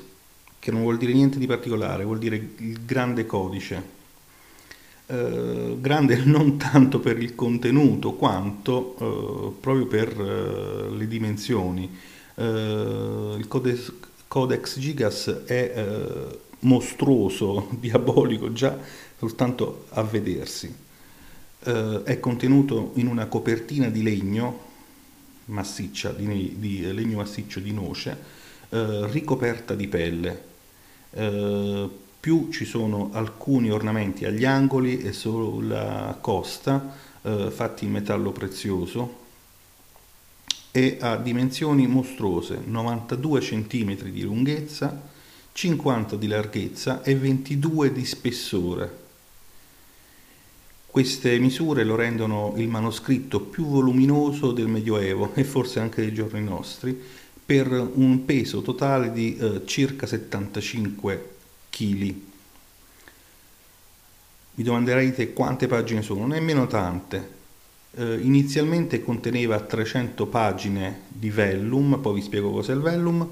che 0.59 0.71
non 0.71 0.81
vuol 0.81 0.97
dire 0.97 1.13
niente 1.13 1.37
di 1.37 1.47
particolare, 1.47 2.03
vuol 2.03 2.19
dire 2.19 2.35
il 2.35 2.85
grande 2.85 3.25
codice. 3.25 3.94
Uh, 5.07 5.79
grande 5.79 6.17
non 6.25 6.57
tanto 6.57 6.99
per 6.99 7.21
il 7.21 7.35
contenuto 7.35 8.13
quanto 8.13 8.95
uh, 8.97 9.59
proprio 9.59 9.85
per 9.85 10.17
le 10.17 11.07
dimensioni. 11.07 11.89
il 12.37 13.45
Codex, 13.47 13.93
Codex 14.27 14.79
Gigas 14.79 15.43
è 15.45 15.85
mostruoso, 16.59 17.69
diabolico 17.79 18.51
già 18.51 18.77
soltanto 19.17 19.85
a 19.89 20.03
vedersi 20.03 20.83
eh, 21.65 22.03
è 22.03 22.19
contenuto 22.19 22.91
in 22.95 23.07
una 23.07 23.25
copertina 23.25 23.89
di 23.89 24.03
legno 24.03 24.73
massiccia, 25.45 26.11
di, 26.11 26.55
di 26.57 26.93
legno 26.93 27.17
massiccio 27.17 27.59
di 27.59 27.71
noce, 27.71 28.17
eh, 28.69 29.07
ricoperta 29.09 29.73
di 29.75 29.87
pelle. 29.87 30.53
Più 32.25 32.49
ci 32.51 32.65
sono 32.65 33.11
alcuni 33.13 33.69
ornamenti 33.69 34.25
agli 34.25 34.45
angoli 34.45 34.97
e 34.97 35.13
sulla 35.13 36.17
costa 36.19 36.95
eh, 37.21 37.51
fatti 37.51 37.85
in 37.85 37.91
metallo 37.91 38.31
prezioso 38.31 39.17
e 40.71 40.97
ha 40.99 41.17
dimensioni 41.17 41.85
mostruose, 41.85 42.59
92 42.65 43.39
cm 43.41 43.95
di 44.09 44.23
lunghezza, 44.23 44.99
50 45.51 46.15
di 46.15 46.25
larghezza 46.25 47.03
e 47.03 47.15
22 47.15 47.93
di 47.93 48.05
spessore. 48.05 48.97
Queste 50.87 51.37
misure 51.37 51.83
lo 51.83 51.93
rendono 51.93 52.55
il 52.57 52.67
manoscritto 52.67 53.39
più 53.39 53.67
voluminoso 53.67 54.51
del 54.51 54.67
Medioevo 54.67 55.35
e 55.35 55.43
forse 55.43 55.79
anche 55.79 56.01
dei 56.01 56.11
giorni 56.11 56.43
nostri, 56.43 56.99
per 57.45 57.69
un 57.69 58.25
peso 58.25 58.63
totale 58.63 59.11
di 59.11 59.37
eh, 59.37 59.61
circa 59.65 60.07
75 60.07 61.33
kg. 61.75 62.15
Vi 64.57 64.63
domanderete 64.63 65.33
quante 65.33 65.67
pagine 65.67 66.01
sono, 66.01 66.25
nemmeno 66.27 66.67
tante. 66.67 67.33
Eh, 67.97 68.19
inizialmente 68.21 69.03
conteneva 69.03 69.59
300 69.59 70.25
pagine 70.27 71.01
di 71.07 71.29
vellum, 71.29 71.99
poi 71.99 72.15
vi 72.15 72.21
spiego 72.21 72.51
cos'è 72.51 72.73
il 72.73 72.79
vellum, 72.79 73.27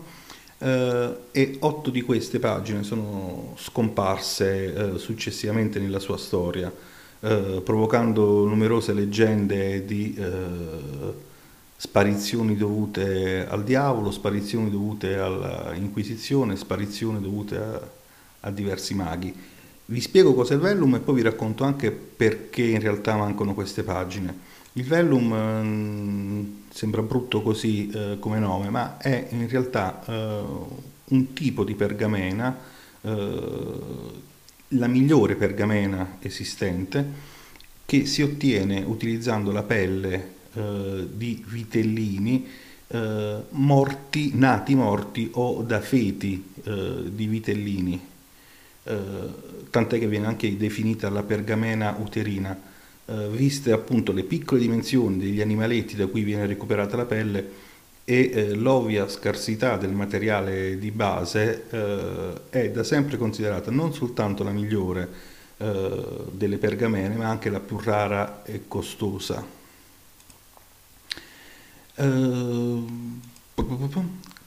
eh, 0.57 1.15
e 1.31 1.55
8 1.59 1.89
di 1.89 2.01
queste 2.01 2.39
pagine 2.39 2.83
sono 2.83 3.55
scomparse 3.57 4.95
eh, 4.95 4.97
successivamente 4.97 5.79
nella 5.79 5.99
sua 5.99 6.17
storia 6.17 6.71
eh, 7.23 7.61
provocando 7.63 8.45
numerose 8.45 8.91
leggende 8.91 9.85
di 9.85 10.13
eh, 10.13 11.31
sparizioni 11.77 12.57
dovute 12.57 13.47
al 13.47 13.63
diavolo, 13.63 14.11
sparizioni 14.11 14.69
dovute 14.69 15.17
all'Inquisizione, 15.17 16.57
sparizioni 16.57 17.21
dovute 17.21 17.57
a, 17.57 17.81
a 18.43 18.51
diversi 18.51 18.93
maghi. 18.93 19.33
Vi 19.85 20.01
spiego 20.01 20.33
cos'è 20.33 20.53
il 20.53 20.61
Vellum 20.61 20.95
e 20.95 20.99
poi 20.99 21.15
vi 21.15 21.21
racconto 21.21 21.63
anche 21.63 21.91
perché 21.91 22.63
in 22.63 22.79
realtà 22.79 23.15
mancano 23.15 23.53
queste 23.53 23.83
pagine. 23.83 24.51
Il 24.73 24.85
Vellum 24.85 25.33
eh, 25.33 26.73
sembra 26.73 27.01
brutto 27.01 27.41
così 27.41 27.89
eh, 27.89 28.17
come 28.19 28.39
nome, 28.39 28.69
ma 28.69 28.97
è 28.97 29.27
in 29.31 29.47
realtà 29.49 30.03
eh, 30.05 30.41
un 31.05 31.33
tipo 31.33 31.63
di 31.63 31.75
pergamena 31.75 32.71
eh, 33.01 34.31
la 34.69 34.87
migliore 34.87 35.35
pergamena 35.35 36.17
esistente 36.21 37.31
che 37.85 38.05
si 38.05 38.21
ottiene 38.21 38.81
utilizzando 38.85 39.51
la 39.51 39.63
pelle 39.63 40.31
eh, 40.53 41.07
di 41.13 41.43
vitellini 41.45 42.47
eh, 42.87 43.43
morti, 43.49 44.31
nati 44.35 44.73
morti 44.75 45.29
o 45.33 45.61
da 45.63 45.81
feti 45.81 46.51
eh, 46.63 47.03
di 47.11 47.27
vitellini, 47.27 47.99
eh, 48.83 48.95
tant'è 49.69 49.99
che 49.99 50.07
viene 50.07 50.27
anche 50.27 50.55
definita 50.57 51.09
la 51.09 51.23
pergamena 51.23 51.95
uterina, 51.99 52.59
eh, 53.05 53.27
viste 53.29 53.71
appunto 53.71 54.11
le 54.11 54.23
piccole 54.23 54.61
dimensioni 54.61 55.17
degli 55.17 55.41
animaletti 55.41 55.95
da 55.95 56.07
cui 56.07 56.23
viene 56.23 56.45
recuperata 56.45 56.95
la 56.95 57.05
pelle 57.05 57.71
e 58.05 58.31
eh, 58.33 58.53
l'ovvia 58.53 59.07
scarsità 59.07 59.77
del 59.77 59.91
materiale 59.91 60.77
di 60.77 60.91
base 60.91 61.65
eh, 61.69 62.33
è 62.49 62.69
da 62.69 62.83
sempre 62.83 63.17
considerata 63.17 63.71
non 63.71 63.93
soltanto 63.93 64.43
la 64.43 64.51
migliore 64.51 65.09
eh, 65.57 66.25
delle 66.31 66.57
pergamene, 66.57 67.15
ma 67.15 67.29
anche 67.29 67.49
la 67.49 67.59
più 67.59 67.79
rara 67.79 68.43
e 68.43 68.63
costosa. 68.67 69.61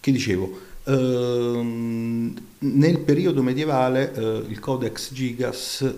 Che 0.00 0.12
dicevo? 0.12 0.60
Ehm, 0.88 2.34
nel 2.58 2.98
periodo 3.00 3.42
medievale 3.42 4.14
eh, 4.14 4.44
il 4.48 4.60
Codex 4.60 5.12
Gigas, 5.12 5.94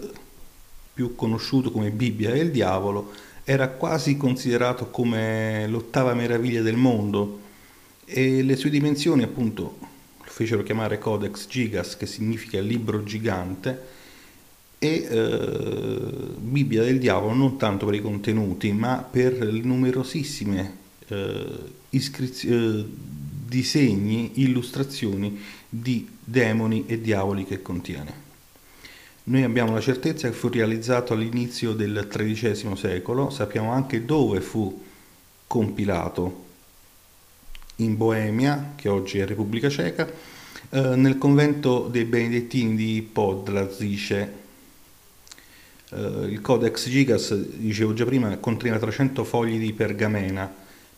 più 0.95 1.15
conosciuto 1.15 1.71
come 1.71 1.91
Bibbia 1.91 2.33
del 2.33 2.51
Diavolo, 2.51 3.13
era 3.45 3.69
quasi 3.69 4.17
considerato 4.17 4.91
come 4.91 5.67
l'ottava 5.69 6.15
meraviglia 6.15 6.63
del 6.63 6.77
mondo 6.77 7.41
e 8.05 8.43
le 8.43 8.57
sue 8.57 8.71
dimensioni 8.71 9.23
appunto 9.23 9.77
lo 10.19 10.31
fecero 10.31 10.63
chiamare 10.63 10.99
Codex 10.99 11.47
Gigas 11.47 11.97
che 11.97 12.07
significa 12.07 12.61
libro 12.61 13.05
gigante 13.05 13.87
e 14.79 15.07
eh, 15.11 16.01
Bibbia 16.39 16.83
del 16.83 16.99
diavolo 16.99 17.35
non 17.35 17.57
tanto 17.57 17.87
per 17.87 17.95
i 17.95 18.03
contenuti 18.03 18.73
ma 18.73 19.07
per 19.09 19.39
le 19.39 19.61
numerosissime 19.61 20.77
eh, 21.09 21.47
iscrizi- 21.91 22.49
eh, 22.49 22.85
disegni, 23.49 24.43
illustrazioni 24.43 25.41
di 25.69 26.07
demoni 26.23 26.85
e 26.87 27.01
diavoli 27.01 27.45
che 27.45 27.63
contiene. 27.63 28.27
Noi 29.25 29.43
abbiamo 29.43 29.73
la 29.75 29.81
certezza 29.81 30.29
che 30.29 30.35
fu 30.35 30.49
realizzato 30.49 31.15
all'inizio 31.15 31.73
del 31.73 32.07
XIII 32.09 32.77
secolo, 32.77 33.31
sappiamo 33.31 33.73
anche 33.73 34.05
dove 34.05 34.41
fu 34.41 34.85
compilato 35.47 36.45
in 37.77 37.97
Boemia, 37.97 38.73
che 38.77 38.89
oggi 38.89 39.19
è 39.19 39.27
Repubblica 39.27 39.69
Ceca, 39.69 40.11
eh, 40.71 40.97
nel 40.97 41.19
convento 41.19 41.89
dei 41.89 42.05
Benedettini 42.05 42.75
di 42.75 43.07
Podlazice. 43.11 44.33
Eh, 45.91 46.27
il 46.29 46.41
Codex 46.41 46.89
Gigas, 46.89 47.35
dicevo 47.35 47.93
già 47.93 48.05
prima, 48.05 48.37
conteneva 48.39 48.79
300 48.79 49.25
fogli 49.25 49.59
di 49.59 49.73
pergamena 49.73 50.53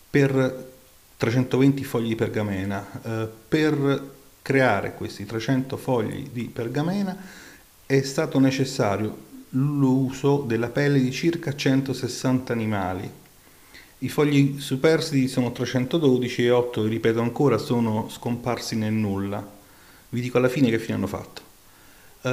per 0.09 0.70
320 1.21 1.85
fogli 1.85 2.09
di 2.09 2.15
pergamena. 2.15 3.03
Eh, 3.03 3.29
per 3.49 4.11
creare 4.41 4.95
questi 4.95 5.27
300 5.27 5.77
fogli 5.77 6.31
di 6.33 6.45
pergamena 6.45 7.17
è 7.85 8.01
stato 8.01 8.39
necessario 8.39 9.29
l'uso 9.51 10.45
della 10.47 10.69
pelle 10.71 10.99
di 10.99 11.13
circa 11.13 11.55
160 11.55 12.53
animali 12.53 13.19
i 14.03 14.09
fogli 14.09 14.59
superstiti 14.61 15.29
sono 15.29 15.53
312 15.53 16.47
e 16.47 16.51
8, 16.51 16.87
ripeto 16.87 17.21
ancora, 17.21 17.59
sono 17.59 18.09
scomparsi 18.09 18.75
nel 18.75 18.95
nulla. 18.95 19.47
Vi 20.09 20.21
dico 20.23 20.39
alla 20.39 20.49
fine 20.49 20.71
che 20.71 20.79
fine 20.79 20.95
hanno 20.95 21.07
fatto. 21.07 21.43
Uh, 22.23 22.31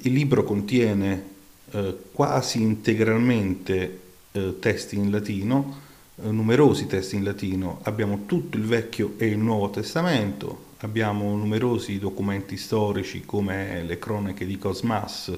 il 0.00 0.12
libro 0.12 0.44
contiene 0.44 1.24
uh, 1.72 1.96
quasi 2.12 2.62
integralmente 2.62 4.00
uh, 4.30 4.60
testi 4.60 4.94
in 4.94 5.10
latino, 5.10 5.80
numerosi 6.16 6.86
testi 6.86 7.16
in 7.16 7.24
latino, 7.24 7.80
abbiamo 7.82 8.24
tutto 8.26 8.56
il 8.56 8.64
Vecchio 8.64 9.14
e 9.16 9.26
il 9.26 9.38
Nuovo 9.38 9.70
Testamento, 9.70 10.72
abbiamo 10.78 11.34
numerosi 11.36 11.98
documenti 11.98 12.56
storici 12.56 13.24
come 13.24 13.82
le 13.82 13.98
cronache 13.98 14.46
di 14.46 14.58
Cosmas, 14.58 15.36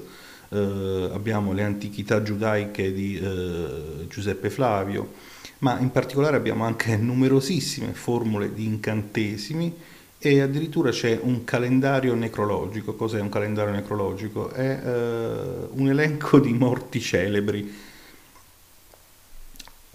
eh, 0.49 1.09
abbiamo 1.11 1.51
le 1.53 1.63
antichità 1.63 2.21
giudaiche 2.21 2.93
di 2.93 3.17
eh, 3.17 4.07
Giuseppe 4.07 4.49
Flavio, 4.49 5.13
ma 5.59 5.79
in 5.79 5.91
particolare 5.91 6.37
abbiamo 6.37 6.65
anche 6.65 6.95
numerosissime 6.95 7.93
formule 7.93 8.53
di 8.53 8.65
incantesimi 8.65 9.73
e 10.19 10.41
addirittura 10.41 10.91
c'è 10.91 11.19
un 11.21 11.43
calendario 11.43 12.13
necrologico. 12.13 12.95
Cos'è 12.95 13.19
un 13.19 13.29
calendario 13.29 13.73
necrologico? 13.73 14.49
È 14.49 14.81
eh, 14.83 15.67
un 15.71 15.89
elenco 15.89 16.39
di 16.39 16.53
morti 16.53 16.99
celebri. 16.99 17.85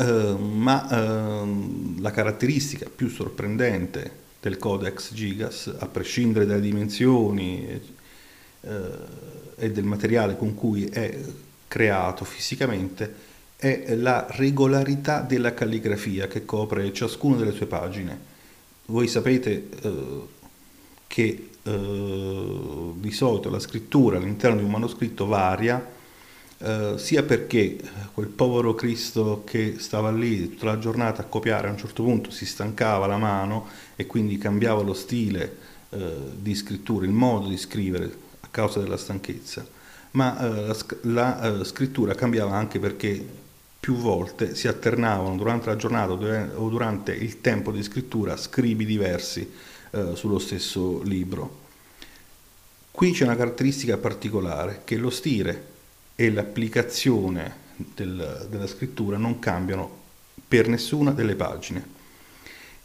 Uh, 0.02 0.36
ma 0.36 1.42
uh, 1.42 2.00
la 2.00 2.10
caratteristica 2.10 2.90
più 2.94 3.08
sorprendente 3.08 4.10
del 4.40 4.58
Codex 4.58 5.12
Gigas, 5.14 5.72
a 5.78 5.86
prescindere 5.86 6.44
dalle 6.44 6.60
dimensioni 6.60 7.80
uh, 8.60 8.68
e 9.56 9.70
del 9.70 9.84
materiale 9.84 10.36
con 10.36 10.54
cui 10.54 10.86
è 10.86 11.16
creato 11.68 12.24
fisicamente, 12.24 13.14
è 13.56 13.94
la 13.94 14.26
regolarità 14.28 15.20
della 15.20 15.54
calligrafia 15.54 16.26
che 16.26 16.44
copre 16.44 16.92
ciascuna 16.92 17.36
delle 17.36 17.52
sue 17.52 17.66
pagine. 17.66 18.18
Voi 18.86 19.06
sapete 19.06 19.68
eh, 19.82 20.20
che 21.06 21.48
eh, 21.62 22.90
di 22.94 23.10
solito 23.12 23.48
la 23.50 23.60
scrittura 23.60 24.16
all'interno 24.16 24.58
di 24.58 24.64
un 24.64 24.70
manoscritto 24.70 25.26
varia 25.26 25.80
eh, 26.62 26.94
sia 26.96 27.24
perché 27.24 27.76
quel 28.14 28.28
povero 28.28 28.74
Cristo 28.74 29.42
che 29.44 29.76
stava 29.78 30.12
lì 30.12 30.50
tutta 30.50 30.66
la 30.66 30.78
giornata 30.78 31.22
a 31.22 31.24
copiare 31.24 31.66
a 31.66 31.72
un 31.72 31.78
certo 31.78 32.04
punto 32.04 32.30
si 32.30 32.46
stancava 32.46 33.06
la 33.06 33.16
mano 33.16 33.66
e 33.96 34.06
quindi 34.06 34.38
cambiava 34.38 34.82
lo 34.82 34.94
stile 34.94 35.56
eh, 35.90 36.14
di 36.34 36.54
scrittura, 36.54 37.04
il 37.04 37.10
modo 37.10 37.48
di 37.48 37.56
scrivere 37.56 38.04
a 38.40 38.48
causa 38.50 38.80
della 38.80 38.96
stanchezza, 38.96 39.66
ma 40.12 40.38
eh, 40.38 40.66
la, 40.66 40.76
la 41.02 41.60
eh, 41.60 41.64
scrittura 41.64 42.14
cambiava 42.14 42.54
anche 42.54 42.78
perché 42.78 43.40
più 43.80 43.96
volte 43.96 44.54
si 44.54 44.68
alternavano 44.68 45.34
durante 45.34 45.66
la 45.66 45.74
giornata 45.74 46.12
o 46.12 46.68
durante 46.68 47.12
il 47.12 47.40
tempo 47.40 47.72
di 47.72 47.82
scrittura 47.82 48.36
scribi 48.36 48.84
diversi 48.84 49.50
eh, 49.90 50.14
sullo 50.14 50.38
stesso 50.38 51.02
libro. 51.02 51.58
Qui 52.92 53.10
c'è 53.10 53.24
una 53.24 53.34
caratteristica 53.34 53.96
particolare, 53.96 54.82
che 54.84 54.96
lo 54.96 55.10
stile 55.10 55.70
e 56.22 56.30
l'applicazione 56.30 57.52
del, 57.74 58.46
della 58.48 58.68
scrittura 58.68 59.16
non 59.16 59.40
cambiano 59.40 60.00
per 60.46 60.68
nessuna 60.68 61.10
delle 61.10 61.34
pagine. 61.34 62.00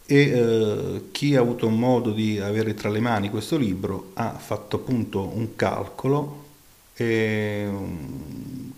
E 0.08 0.18
eh, 0.18 1.02
chi 1.12 1.36
ha 1.36 1.42
avuto 1.42 1.70
modo 1.70 2.14
di 2.14 2.40
avere 2.40 2.74
tra 2.74 2.90
le 2.90 3.00
mani 3.00 3.30
questo 3.30 3.56
libro 3.56 4.12
ha 4.16 4.32
fatto 4.40 4.78
appunto 4.78 5.22
un 5.36 5.56
calcolo 5.56 6.46
eh, 6.96 7.70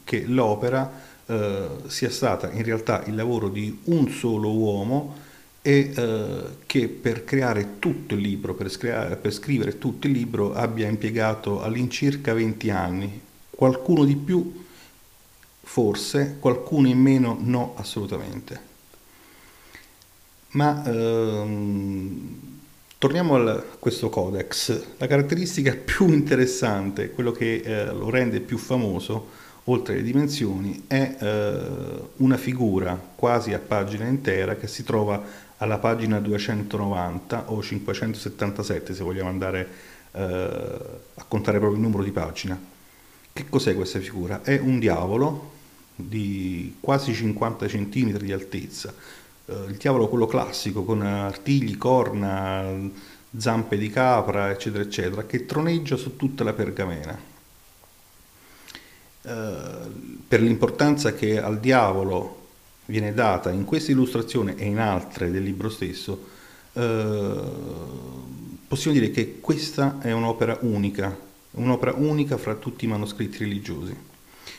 che 0.03 0.25
l'opera 0.25 0.91
eh, 1.25 1.67
sia 1.87 2.09
stata 2.09 2.51
in 2.51 2.63
realtà 2.63 3.05
il 3.05 3.15
lavoro 3.15 3.47
di 3.47 3.79
un 3.85 4.09
solo 4.09 4.51
uomo 4.51 5.15
e 5.61 5.93
eh, 5.95 6.43
che 6.65 6.89
per 6.89 7.23
creare 7.23 7.79
tutto 7.79 8.13
il 8.15 8.21
libro, 8.21 8.55
per, 8.55 8.69
scri- 8.69 9.15
per 9.15 9.31
scrivere 9.31 9.77
tutto 9.77 10.07
il 10.07 10.13
libro 10.13 10.53
abbia 10.53 10.89
impiegato 10.89 11.61
all'incirca 11.61 12.33
20 12.33 12.69
anni, 12.71 13.21
qualcuno 13.59 14.05
di 14.05 14.15
più 14.15 14.63
forse, 15.61 16.37
qualcuno 16.39 16.87
in 16.87 16.97
meno 16.97 17.37
no 17.41 17.73
assolutamente. 17.75 18.57
Ma 20.51 20.81
ehm, 20.85 22.39
torniamo 22.97 23.35
a 23.35 23.61
questo 23.77 24.07
codex. 24.07 24.81
La 24.95 25.07
caratteristica 25.07 25.75
più 25.75 26.07
interessante, 26.07 27.11
quello 27.11 27.33
che 27.33 27.55
eh, 27.55 27.85
lo 27.87 28.09
rende 28.09 28.39
più 28.39 28.57
famoso, 28.57 29.27
oltre 29.65 29.95
le 29.95 30.03
dimensioni, 30.03 30.85
è 30.87 31.17
eh, 31.19 32.01
una 32.15 32.37
figura 32.37 32.97
quasi 33.13 33.51
a 33.51 33.59
pagina 33.59 34.05
intera 34.05 34.55
che 34.55 34.67
si 34.67 34.85
trova 34.85 35.21
alla 35.57 35.79
pagina 35.79 36.21
290 36.21 37.51
o 37.51 37.61
577 37.61 38.93
se 38.93 39.03
vogliamo 39.03 39.27
andare 39.27 39.67
eh, 40.13 40.21
a 40.21 41.25
contare 41.27 41.57
proprio 41.57 41.77
il 41.77 41.85
numero 41.85 42.03
di 42.03 42.11
pagina. 42.11 42.77
Che 43.33 43.45
cos'è 43.49 43.75
questa 43.75 43.99
figura? 43.99 44.41
È 44.41 44.57
un 44.59 44.79
diavolo 44.79 45.51
di 45.95 46.75
quasi 46.79 47.13
50 47.13 47.67
cm 47.67 48.17
di 48.17 48.31
altezza, 48.31 48.93
eh, 49.45 49.53
il 49.67 49.77
diavolo 49.77 50.07
quello 50.07 50.27
classico 50.27 50.83
con 50.83 51.01
artigli, 51.01 51.77
corna, 51.77 52.89
zampe 53.37 53.77
di 53.77 53.89
capra, 53.89 54.49
eccetera, 54.49 54.83
eccetera, 54.83 55.25
che 55.25 55.45
troneggia 55.45 55.95
su 55.95 56.15
tutta 56.15 56.43
la 56.43 56.53
pergamena. 56.53 57.27
Per 59.21 60.41
l'importanza 60.41 61.13
che 61.13 61.39
al 61.39 61.59
diavolo 61.59 62.39
viene 62.85 63.13
data 63.13 63.51
in 63.51 63.65
questa 63.65 63.91
illustrazione 63.91 64.55
e 64.55 64.65
in 64.65 64.79
altre 64.79 65.29
del 65.29 65.43
libro 65.43 65.69
stesso, 65.69 66.27
eh, 66.73 67.41
possiamo 68.67 68.97
dire 68.97 69.11
che 69.11 69.39
questa 69.39 69.99
è 70.01 70.11
un'opera 70.11 70.57
unica, 70.61 71.15
un'opera 71.51 71.93
unica 71.95 72.37
fra 72.37 72.55
tutti 72.55 72.85
i 72.85 72.87
manoscritti 72.87 73.39
religiosi. 73.39 73.95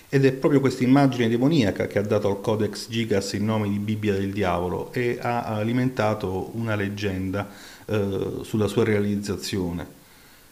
Ed 0.08 0.24
è 0.24 0.32
proprio 0.32 0.60
questa 0.60 0.82
immagine 0.82 1.28
demoniaca 1.28 1.86
che 1.86 1.98
ha 1.98 2.02
dato 2.02 2.28
al 2.28 2.40
Codex 2.40 2.88
Gigas 2.88 3.32
il 3.34 3.42
nome 3.42 3.68
di 3.68 3.78
Bibbia 3.78 4.12
del 4.12 4.32
Diavolo 4.32 4.92
e 4.92 5.18
ha 5.20 5.44
alimentato 5.44 6.50
una 6.54 6.74
leggenda 6.74 7.48
eh, 7.86 8.40
sulla 8.42 8.66
sua 8.66 8.82
realizzazione. 8.82 9.98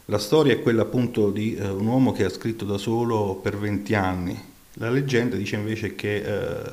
La 0.04 0.18
storia 0.18 0.52
è 0.52 0.62
quella 0.62 0.82
appunto 0.82 1.30
di 1.30 1.56
eh, 1.56 1.68
un 1.68 1.86
uomo 1.86 2.12
che 2.12 2.24
ha 2.24 2.30
scritto 2.30 2.64
da 2.64 2.78
solo 2.78 3.34
per 3.34 3.58
20 3.58 3.94
anni. 3.94 4.42
La 4.74 4.90
leggenda 4.90 5.34
dice 5.34 5.56
invece 5.56 5.96
che 5.96 6.16
eh, 6.16 6.72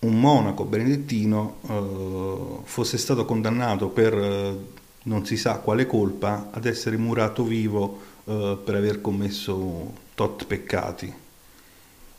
un 0.00 0.18
monaco 0.18 0.64
benedettino 0.64 1.58
eh, 1.68 2.64
fosse 2.64 2.96
stato 2.96 3.24
condannato 3.24 3.88
per 3.88 4.14
eh, 4.14 4.80
non 5.04 5.26
si 5.26 5.36
sa 5.36 5.56
quale 5.56 5.86
colpa 5.86 6.50
ad 6.52 6.66
essere 6.66 6.96
murato 6.96 7.44
vivo 7.44 8.00
eh, 8.24 8.58
per 8.62 8.74
aver 8.74 9.00
commesso 9.00 9.92
tot 10.14 10.46
peccati. 10.46 11.12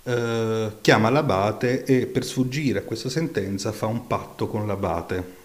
Eh, 0.06 0.72
chiama 0.82 1.10
l'abate 1.10 1.86
e 1.86 2.08
per 2.08 2.26
sfuggire 2.26 2.80
a 2.80 2.84
questa 2.84 3.10
sentenza 3.10 3.72
fa 3.72 3.86
un 3.86 4.06
patto 4.08 4.48
con 4.48 4.68
l'abate. 4.68 5.42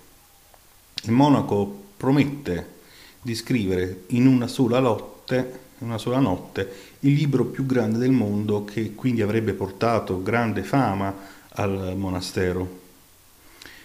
Il 1.03 1.13
monaco 1.13 1.85
promette 1.97 2.77
di 3.23 3.35
scrivere 3.35 4.05
in 4.09 4.27
una 4.27 4.49
sola 4.49 4.81
lotte, 4.81 5.67
una 5.79 5.99
sola 5.99 6.19
notte, 6.19 6.71
il 7.01 7.13
libro 7.13 7.45
più 7.45 7.67
grande 7.67 7.99
del 7.99 8.11
mondo 8.11 8.65
che 8.65 8.95
quindi 8.95 9.23
avrebbe 9.23 9.53
portato 9.53 10.23
grande 10.23 10.65
fama 10.65 11.15
al 11.51 11.95
monastero. 11.97 12.87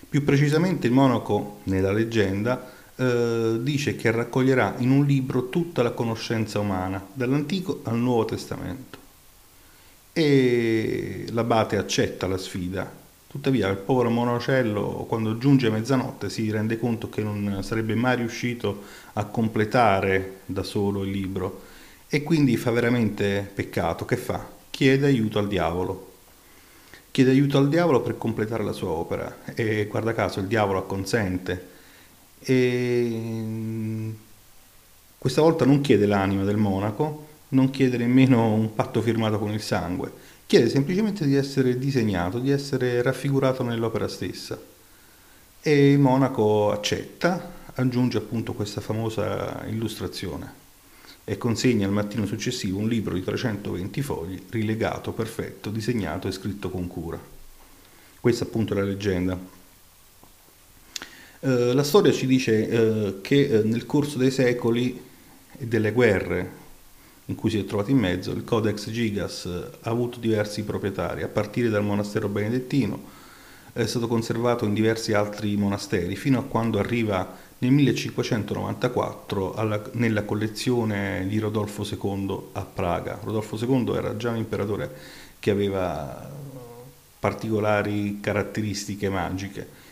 Più 0.09 0.23
precisamente 0.23 0.87
il 0.87 0.93
monaco, 0.93 1.59
nella 1.63 1.91
leggenda, 1.91 2.71
eh, 2.95 3.57
dice 3.61 3.95
che 3.95 4.11
raccoglierà 4.11 4.75
in 4.77 4.91
un 4.91 5.05
libro 5.05 5.49
tutta 5.49 5.83
la 5.83 5.91
conoscenza 5.91 6.59
umana, 6.59 7.05
dall'Antico 7.13 7.81
al 7.83 7.97
Nuovo 7.97 8.25
Testamento. 8.25 8.97
E 10.13 11.25
l'abate 11.31 11.77
accetta 11.77 12.27
la 12.27 12.37
sfida 12.37 13.01
Tuttavia 13.33 13.67
il 13.67 13.77
povero 13.77 14.11
monocello 14.11 15.05
quando 15.09 15.39
giunge 15.39 15.71
mezzanotte 15.71 16.29
si 16.29 16.51
rende 16.51 16.77
conto 16.77 17.09
che 17.09 17.23
non 17.23 17.63
sarebbe 17.63 17.95
mai 17.95 18.17
riuscito 18.17 18.83
a 19.13 19.25
completare 19.25 20.41
da 20.45 20.61
solo 20.61 21.03
il 21.03 21.09
libro 21.09 21.61
e 22.07 22.21
quindi 22.21 22.57
fa 22.57 22.69
veramente 22.69 23.49
peccato. 23.51 24.05
Che 24.05 24.17
fa? 24.17 24.47
Chiede 24.69 25.07
aiuto 25.07 25.39
al 25.39 25.47
diavolo. 25.47 26.11
Chiede 27.09 27.31
aiuto 27.31 27.57
al 27.57 27.69
diavolo 27.69 28.01
per 28.01 28.19
completare 28.19 28.63
la 28.63 28.71
sua 28.71 28.89
opera 28.89 29.37
e 29.55 29.87
guarda 29.87 30.13
caso 30.13 30.39
il 30.39 30.45
diavolo 30.45 30.77
acconsente. 30.77 31.69
E 32.45 34.13
questa 35.17 35.41
volta 35.41 35.65
non 35.65 35.81
chiede 35.81 36.05
l'anima 36.05 36.43
del 36.43 36.57
monaco, 36.57 37.27
non 37.49 37.69
chiede 37.69 37.97
nemmeno 37.97 38.53
un 38.53 38.73
patto 38.73 39.01
firmato 39.01 39.39
con 39.39 39.51
il 39.51 39.61
sangue 39.61 40.31
chiede 40.53 40.69
semplicemente 40.69 41.25
di 41.25 41.35
essere 41.35 41.79
disegnato, 41.79 42.37
di 42.37 42.51
essere 42.51 43.01
raffigurato 43.01 43.63
nell'opera 43.63 44.07
stessa. 44.07 44.59
E 45.61 45.97
Monaco 45.97 46.71
accetta, 46.71 47.53
aggiunge 47.73 48.19
appunto 48.19 48.53
questa 48.53 48.79
famosa 48.79 49.63
illustrazione 49.65 50.61
e 51.23 51.37
consegna 51.37 51.87
il 51.87 51.91
mattino 51.91 52.27
successivo 52.27 52.77
un 52.77 52.87
libro 52.87 53.15
di 53.15 53.23
320 53.23 54.01
fogli, 54.03 54.43
rilegato, 54.49 55.11
perfetto, 55.11 55.71
disegnato 55.71 56.27
e 56.27 56.31
scritto 56.31 56.69
con 56.69 56.85
cura. 56.85 57.19
Questa 58.19 58.43
appunto 58.43 58.73
è 58.73 58.77
la 58.77 58.83
leggenda. 58.83 59.61
Eh, 61.45 61.73
la 61.73 61.83
storia 61.83 62.13
ci 62.13 62.25
dice 62.25 62.69
eh, 62.69 63.15
che 63.21 63.47
eh, 63.47 63.63
nel 63.63 63.85
corso 63.85 64.17
dei 64.17 64.31
secoli 64.31 64.97
e 65.57 65.67
delle 65.67 65.91
guerre 65.91 66.61
in 67.25 67.35
cui 67.35 67.49
si 67.49 67.59
è 67.59 67.65
trovato 67.65 67.91
in 67.91 67.97
mezzo, 67.97 68.31
il 68.31 68.45
Codex 68.45 68.89
Gigas 68.89 69.45
ha 69.45 69.89
avuto 69.89 70.19
diversi 70.19 70.63
proprietari, 70.63 71.21
a 71.21 71.27
partire 71.27 71.67
dal 71.67 71.83
monastero 71.83 72.29
benedettino, 72.29 72.97
è 73.73 73.85
stato 73.85 74.07
conservato 74.07 74.63
in 74.63 74.73
diversi 74.73 75.11
altri 75.11 75.57
monasteri 75.57 76.15
fino 76.15 76.39
a 76.39 76.43
quando 76.43 76.79
arriva 76.79 77.35
nel 77.57 77.71
1594 77.71 79.53
alla, 79.53 79.81
nella 79.93 80.23
collezione 80.23 81.25
di 81.27 81.39
Rodolfo 81.39 81.83
II 81.83 82.39
a 82.53 82.61
Praga. 82.61 83.19
Rodolfo 83.21 83.57
II 83.57 83.95
era 83.95 84.15
già 84.15 84.29
un 84.29 84.37
imperatore 84.37 84.95
che 85.39 85.51
aveva 85.51 86.29
particolari 87.19 88.19
caratteristiche 88.21 89.09
magiche. 89.09 89.82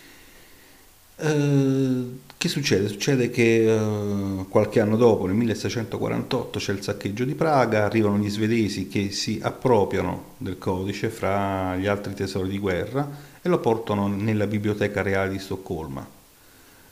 Eh, 1.24 2.20
che 2.36 2.50
succede? 2.50 2.88
Succede 2.88 3.30
che 3.30 3.72
eh, 3.72 4.46
qualche 4.50 4.80
anno 4.80 4.98
dopo, 4.98 5.28
nel 5.28 5.36
1648, 5.36 6.58
c'è 6.58 6.74
il 6.74 6.82
saccheggio 6.82 7.24
di 7.24 7.36
Praga, 7.36 7.86
arrivano 7.86 8.18
gli 8.18 8.30
svedesi 8.30 8.88
che 8.88 9.12
si 9.12 9.40
appropriano 9.40 10.34
del 10.38 10.58
codice 10.58 11.10
fra 11.10 11.76
gli 11.78 11.86
altri 11.86 12.16
tesori 12.16 12.50
di 12.50 12.58
guerra 12.58 13.08
e 13.40 13.48
lo 13.48 13.60
portano 13.60 14.08
nella 14.08 14.48
biblioteca 14.48 15.04
reale 15.04 15.30
di 15.30 15.38
Stoccolma. 15.38 16.20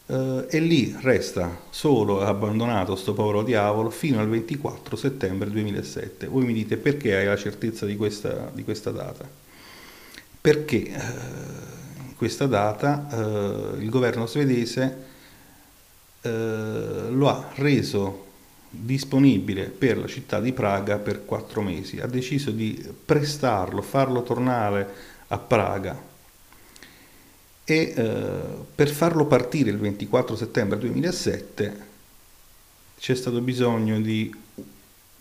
Eh, 0.05 0.45
e 0.47 0.59
lì 0.59 0.95
resta 1.01 1.61
solo 1.71 2.21
abbandonato 2.21 2.95
sto 2.95 3.13
povero 3.13 3.41
diavolo 3.41 3.89
fino 3.89 4.19
al 4.19 4.29
24 4.29 4.95
settembre 4.95 5.49
2007. 5.49 6.27
Voi 6.27 6.45
mi 6.45 6.53
dite 6.53 6.77
perché 6.77 7.15
hai 7.15 7.25
la 7.25 7.35
certezza 7.35 7.87
di 7.87 7.95
questa, 7.95 8.51
di 8.53 8.63
questa 8.63 8.91
data? 8.91 9.27
Perché 10.41 10.83
eh, 10.83 11.78
questa 12.19 12.47
data 12.47 13.07
eh, 13.09 13.81
il 13.81 13.89
governo 13.89 14.25
svedese 14.25 15.05
eh, 16.19 17.05
lo 17.09 17.29
ha 17.29 17.49
reso 17.55 18.25
disponibile 18.69 19.67
per 19.69 19.97
la 19.97 20.05
città 20.05 20.41
di 20.41 20.51
Praga 20.51 20.97
per 20.97 21.23
quattro 21.23 21.61
mesi. 21.61 22.01
Ha 22.01 22.07
deciso 22.07 22.51
di 22.51 22.85
prestarlo, 23.05 23.81
farlo 23.81 24.21
tornare 24.21 24.93
a 25.29 25.37
Praga 25.37 25.97
e 27.63 27.93
eh, 27.95 28.41
per 28.75 28.89
farlo 28.89 29.25
partire 29.25 29.69
il 29.69 29.77
24 29.77 30.35
settembre 30.35 30.77
2007 30.77 31.87
c'è 32.99 33.15
stato 33.15 33.39
bisogno 33.39 34.01
di 34.01 34.29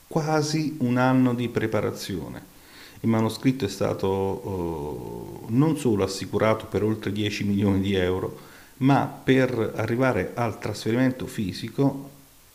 quasi 0.09 0.75
un 0.81 0.97
anno 0.97 1.33
di 1.33 1.49
preparazione. 1.49 2.57
Il 3.01 3.09
manoscritto 3.09 3.65
è 3.65 3.69
stato 3.69 5.47
eh, 5.47 5.53
non 5.53 5.77
solo 5.77 6.03
assicurato 6.03 6.67
per 6.67 6.83
oltre 6.83 7.13
10 7.13 7.45
milioni 7.45 7.81
di 7.81 7.95
euro, 7.95 8.37
ma 8.79 9.07
per 9.07 9.75
arrivare 9.77 10.33
al 10.35 10.59
trasferimento 10.59 11.27
fisico 11.27 12.11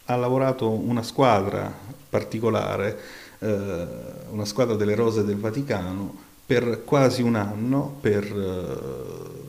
ha 0.06 0.16
lavorato 0.16 0.70
una 0.70 1.02
squadra 1.04 1.74
particolare, 2.10 3.00
eh, 3.40 3.88
una 4.32 4.46
squadra 4.46 4.76
delle 4.76 4.96
Rose 4.96 5.24
del 5.24 5.38
Vaticano, 5.38 6.32
per 6.46 6.84
quasi 6.84 7.22
un 7.22 7.36
anno 7.36 7.96
per 8.02 8.24
eh, 8.26 9.43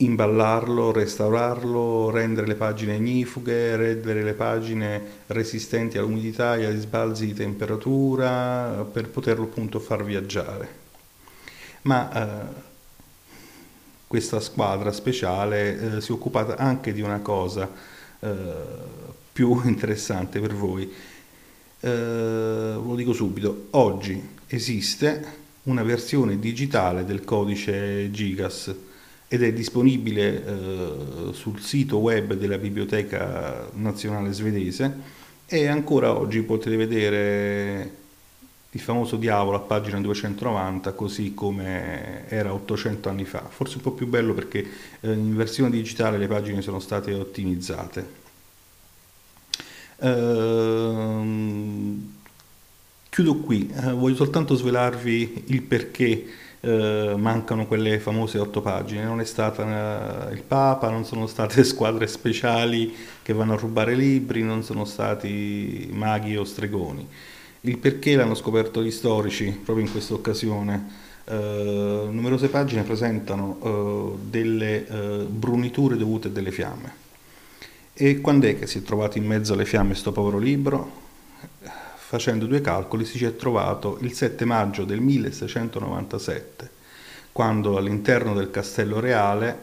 imballarlo, 0.00 0.92
restaurarlo, 0.92 2.10
rendere 2.10 2.46
le 2.46 2.54
pagine 2.54 2.96
ignifughe, 2.96 3.76
rendere 3.76 4.22
le 4.22 4.32
pagine 4.32 5.02
resistenti 5.26 5.98
all'umidità 5.98 6.56
e 6.56 6.64
agli 6.66 6.80
sbalzi 6.80 7.26
di 7.26 7.34
temperatura, 7.34 8.86
per 8.90 9.08
poterlo 9.08 9.44
appunto 9.44 9.78
far 9.78 10.04
viaggiare. 10.04 10.78
Ma 11.82 12.12
eh, 12.12 12.68
questa 14.06 14.40
squadra 14.40 14.92
speciale 14.92 15.96
eh, 15.96 16.00
si 16.00 16.10
è 16.10 16.14
occupata 16.14 16.56
anche 16.56 16.92
di 16.92 17.00
una 17.00 17.20
cosa 17.20 17.70
eh, 18.20 18.52
più 19.32 19.60
interessante 19.64 20.40
per 20.40 20.54
voi. 20.54 20.90
Eh, 21.80 21.88
lo 21.88 22.94
dico 22.94 23.12
subito, 23.12 23.68
oggi 23.70 24.36
esiste 24.46 25.38
una 25.64 25.82
versione 25.82 26.38
digitale 26.38 27.04
del 27.04 27.22
codice 27.22 28.10
Gigas 28.10 28.74
ed 29.32 29.44
è 29.44 29.52
disponibile 29.52 30.44
eh, 30.44 31.32
sul 31.34 31.60
sito 31.60 31.98
web 31.98 32.34
della 32.34 32.58
Biblioteca 32.58 33.70
Nazionale 33.74 34.32
Svedese 34.32 34.92
e 35.46 35.68
ancora 35.68 36.18
oggi 36.18 36.42
potete 36.42 36.74
vedere 36.74 37.98
il 38.70 38.80
famoso 38.80 39.14
diavolo 39.14 39.56
a 39.56 39.60
pagina 39.60 40.00
290 40.00 40.92
così 40.94 41.32
come 41.32 42.28
era 42.28 42.52
800 42.52 43.08
anni 43.08 43.24
fa. 43.24 43.46
Forse 43.48 43.76
un 43.76 43.82
po' 43.82 43.92
più 43.92 44.08
bello 44.08 44.34
perché 44.34 44.66
eh, 44.98 45.12
in 45.12 45.36
versione 45.36 45.70
digitale 45.70 46.18
le 46.18 46.26
pagine 46.26 46.60
sono 46.60 46.80
state 46.80 47.14
ottimizzate. 47.14 48.18
Ehm, 49.98 51.38
chiudo 53.08 53.36
qui. 53.36 53.72
Eh, 53.72 53.92
voglio 53.92 54.16
soltanto 54.16 54.56
svelarvi 54.56 55.44
il 55.46 55.62
perché 55.62 56.26
eh, 56.60 57.14
mancano 57.16 57.66
quelle 57.66 57.98
famose 57.98 58.38
otto 58.38 58.60
pagine 58.60 59.04
non 59.04 59.20
è 59.20 59.24
stata 59.24 60.28
eh, 60.30 60.34
il 60.34 60.42
Papa 60.42 60.90
non 60.90 61.04
sono 61.04 61.26
state 61.26 61.62
squadre 61.64 62.06
speciali 62.06 62.94
che 63.22 63.32
vanno 63.32 63.54
a 63.54 63.56
rubare 63.56 63.94
libri 63.94 64.42
non 64.42 64.62
sono 64.62 64.84
stati 64.84 65.88
maghi 65.92 66.36
o 66.36 66.44
stregoni 66.44 67.08
il 67.62 67.78
perché 67.78 68.16
l'hanno 68.16 68.34
scoperto 68.34 68.82
gli 68.82 68.90
storici 68.90 69.50
proprio 69.62 69.84
in 69.84 69.90
questa 69.90 70.14
occasione. 70.14 71.08
Uh, 71.24 72.08
numerose 72.10 72.48
pagine 72.48 72.82
presentano 72.82 73.58
uh, 73.60 74.18
delle 74.20 74.86
uh, 74.88 75.26
bruniture 75.26 75.96
dovute 75.96 76.28
a 76.28 76.30
delle 76.30 76.50
fiamme. 76.50 77.08
E 77.92 78.20
quando 78.20 78.46
è 78.46 78.58
che 78.58 78.66
si 78.66 78.78
è 78.78 78.82
trovato 78.82 79.18
in 79.18 79.26
mezzo 79.26 79.52
alle 79.52 79.66
fiamme 79.66 79.90
questo 79.90 80.10
povero 80.10 80.38
libro? 80.38 81.08
Facendo 82.10 82.46
due 82.46 82.60
calcoli 82.60 83.04
si 83.04 83.24
è 83.24 83.36
trovato 83.36 83.96
il 84.00 84.12
7 84.12 84.44
maggio 84.44 84.82
del 84.82 84.98
1697, 84.98 86.68
quando 87.30 87.76
all'interno 87.76 88.34
del 88.34 88.50
Castello 88.50 88.98
Reale 88.98 89.58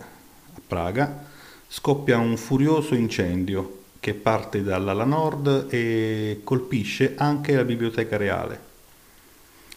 a 0.53 0.61
Praga 0.65 1.25
scoppia 1.67 2.17
un 2.17 2.37
furioso 2.37 2.95
incendio 2.95 3.79
che 3.99 4.13
parte 4.13 4.63
dall'ala 4.63 5.03
nord 5.03 5.67
e 5.67 6.39
colpisce 6.45 7.15
anche 7.17 7.53
la 7.53 7.65
biblioteca 7.65 8.15
reale. 8.15 8.57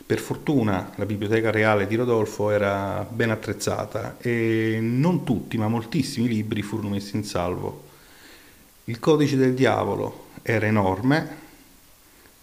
Per 0.06 0.20
fortuna 0.20 0.92
la 0.94 1.06
biblioteca 1.06 1.50
reale 1.50 1.88
di 1.88 1.96
Rodolfo 1.96 2.50
era 2.50 3.04
ben 3.11 3.30
attrezzata 3.30 4.16
e 4.18 4.78
non 4.80 5.24
tutti, 5.24 5.59
ma 5.59 5.66
moltissimi 5.66 6.28
libri 6.28 6.62
furono 6.62 6.90
messi 6.90 7.16
in 7.16 7.24
salvo. 7.24 7.83
Il 8.85 9.00
codice 9.00 9.37
del 9.37 9.54
diavolo 9.54 10.26
era 10.42 10.66
enorme 10.66 11.48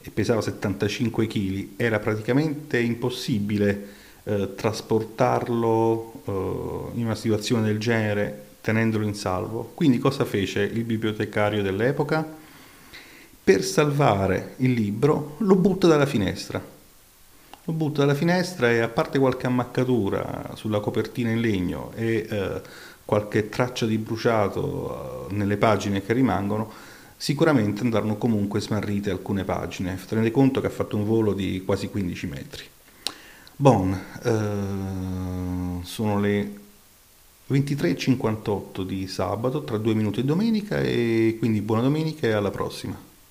e 0.07 0.09
pesava 0.09 0.39
75 0.39 1.27
kg, 1.27 1.67
era 1.75 1.99
praticamente 1.99 2.79
impossibile 2.79 3.87
eh, 4.23 4.55
trasportarlo 4.55 6.13
eh, 6.25 6.97
in 6.97 7.05
una 7.05 7.15
situazione 7.15 7.67
del 7.67 7.77
genere 7.77 8.45
tenendolo 8.61 9.05
in 9.05 9.15
salvo. 9.15 9.71
Quindi 9.73 9.97
cosa 9.97 10.23
fece 10.23 10.61
il 10.61 10.83
bibliotecario 10.83 11.61
dell'epoca? 11.61 12.25
Per 13.43 13.63
salvare 13.63 14.53
il 14.57 14.71
libro 14.71 15.35
lo 15.39 15.55
butta 15.55 15.87
dalla 15.87 16.05
finestra. 16.05 16.63
Lo 17.65 17.73
butta 17.73 17.99
dalla 17.99 18.15
finestra 18.15 18.71
e 18.71 18.79
a 18.79 18.87
parte 18.87 19.19
qualche 19.19 19.45
ammaccatura 19.45 20.51
sulla 20.55 20.79
copertina 20.79 21.31
in 21.31 21.41
legno 21.41 21.91
e 21.95 22.25
eh, 22.29 22.61
qualche 23.03 23.49
traccia 23.49 23.85
di 23.85 23.97
bruciato 23.97 25.27
eh, 25.29 25.33
nelle 25.33 25.57
pagine 25.57 26.01
che 26.01 26.13
rimangono, 26.13 26.71
sicuramente 27.17 27.81
andarono 27.81 28.17
comunque 28.17 28.61
smarrite 28.61 29.09
alcune 29.09 29.43
pagine. 29.43 29.99
Tenete 30.07 30.31
conto 30.31 30.61
che 30.61 30.67
ha 30.67 30.71
fatto 30.71 30.95
un 30.95 31.05
volo 31.05 31.33
di 31.33 31.63
quasi 31.65 31.89
15 31.89 32.27
metri. 32.27 32.63
Bon, 33.55 33.91
eh, 34.23 35.83
sono 35.83 36.19
le 36.19 36.53
23.58 37.49 38.83
di 38.83 39.07
sabato, 39.07 39.63
tra 39.63 39.77
due 39.77 39.95
minuti 39.95 40.19
e 40.19 40.23
domenica, 40.23 40.79
e 40.79 41.37
quindi 41.39 41.61
buona 41.61 41.81
domenica 41.81 42.27
e 42.27 42.31
alla 42.31 42.51
prossima. 42.51 43.06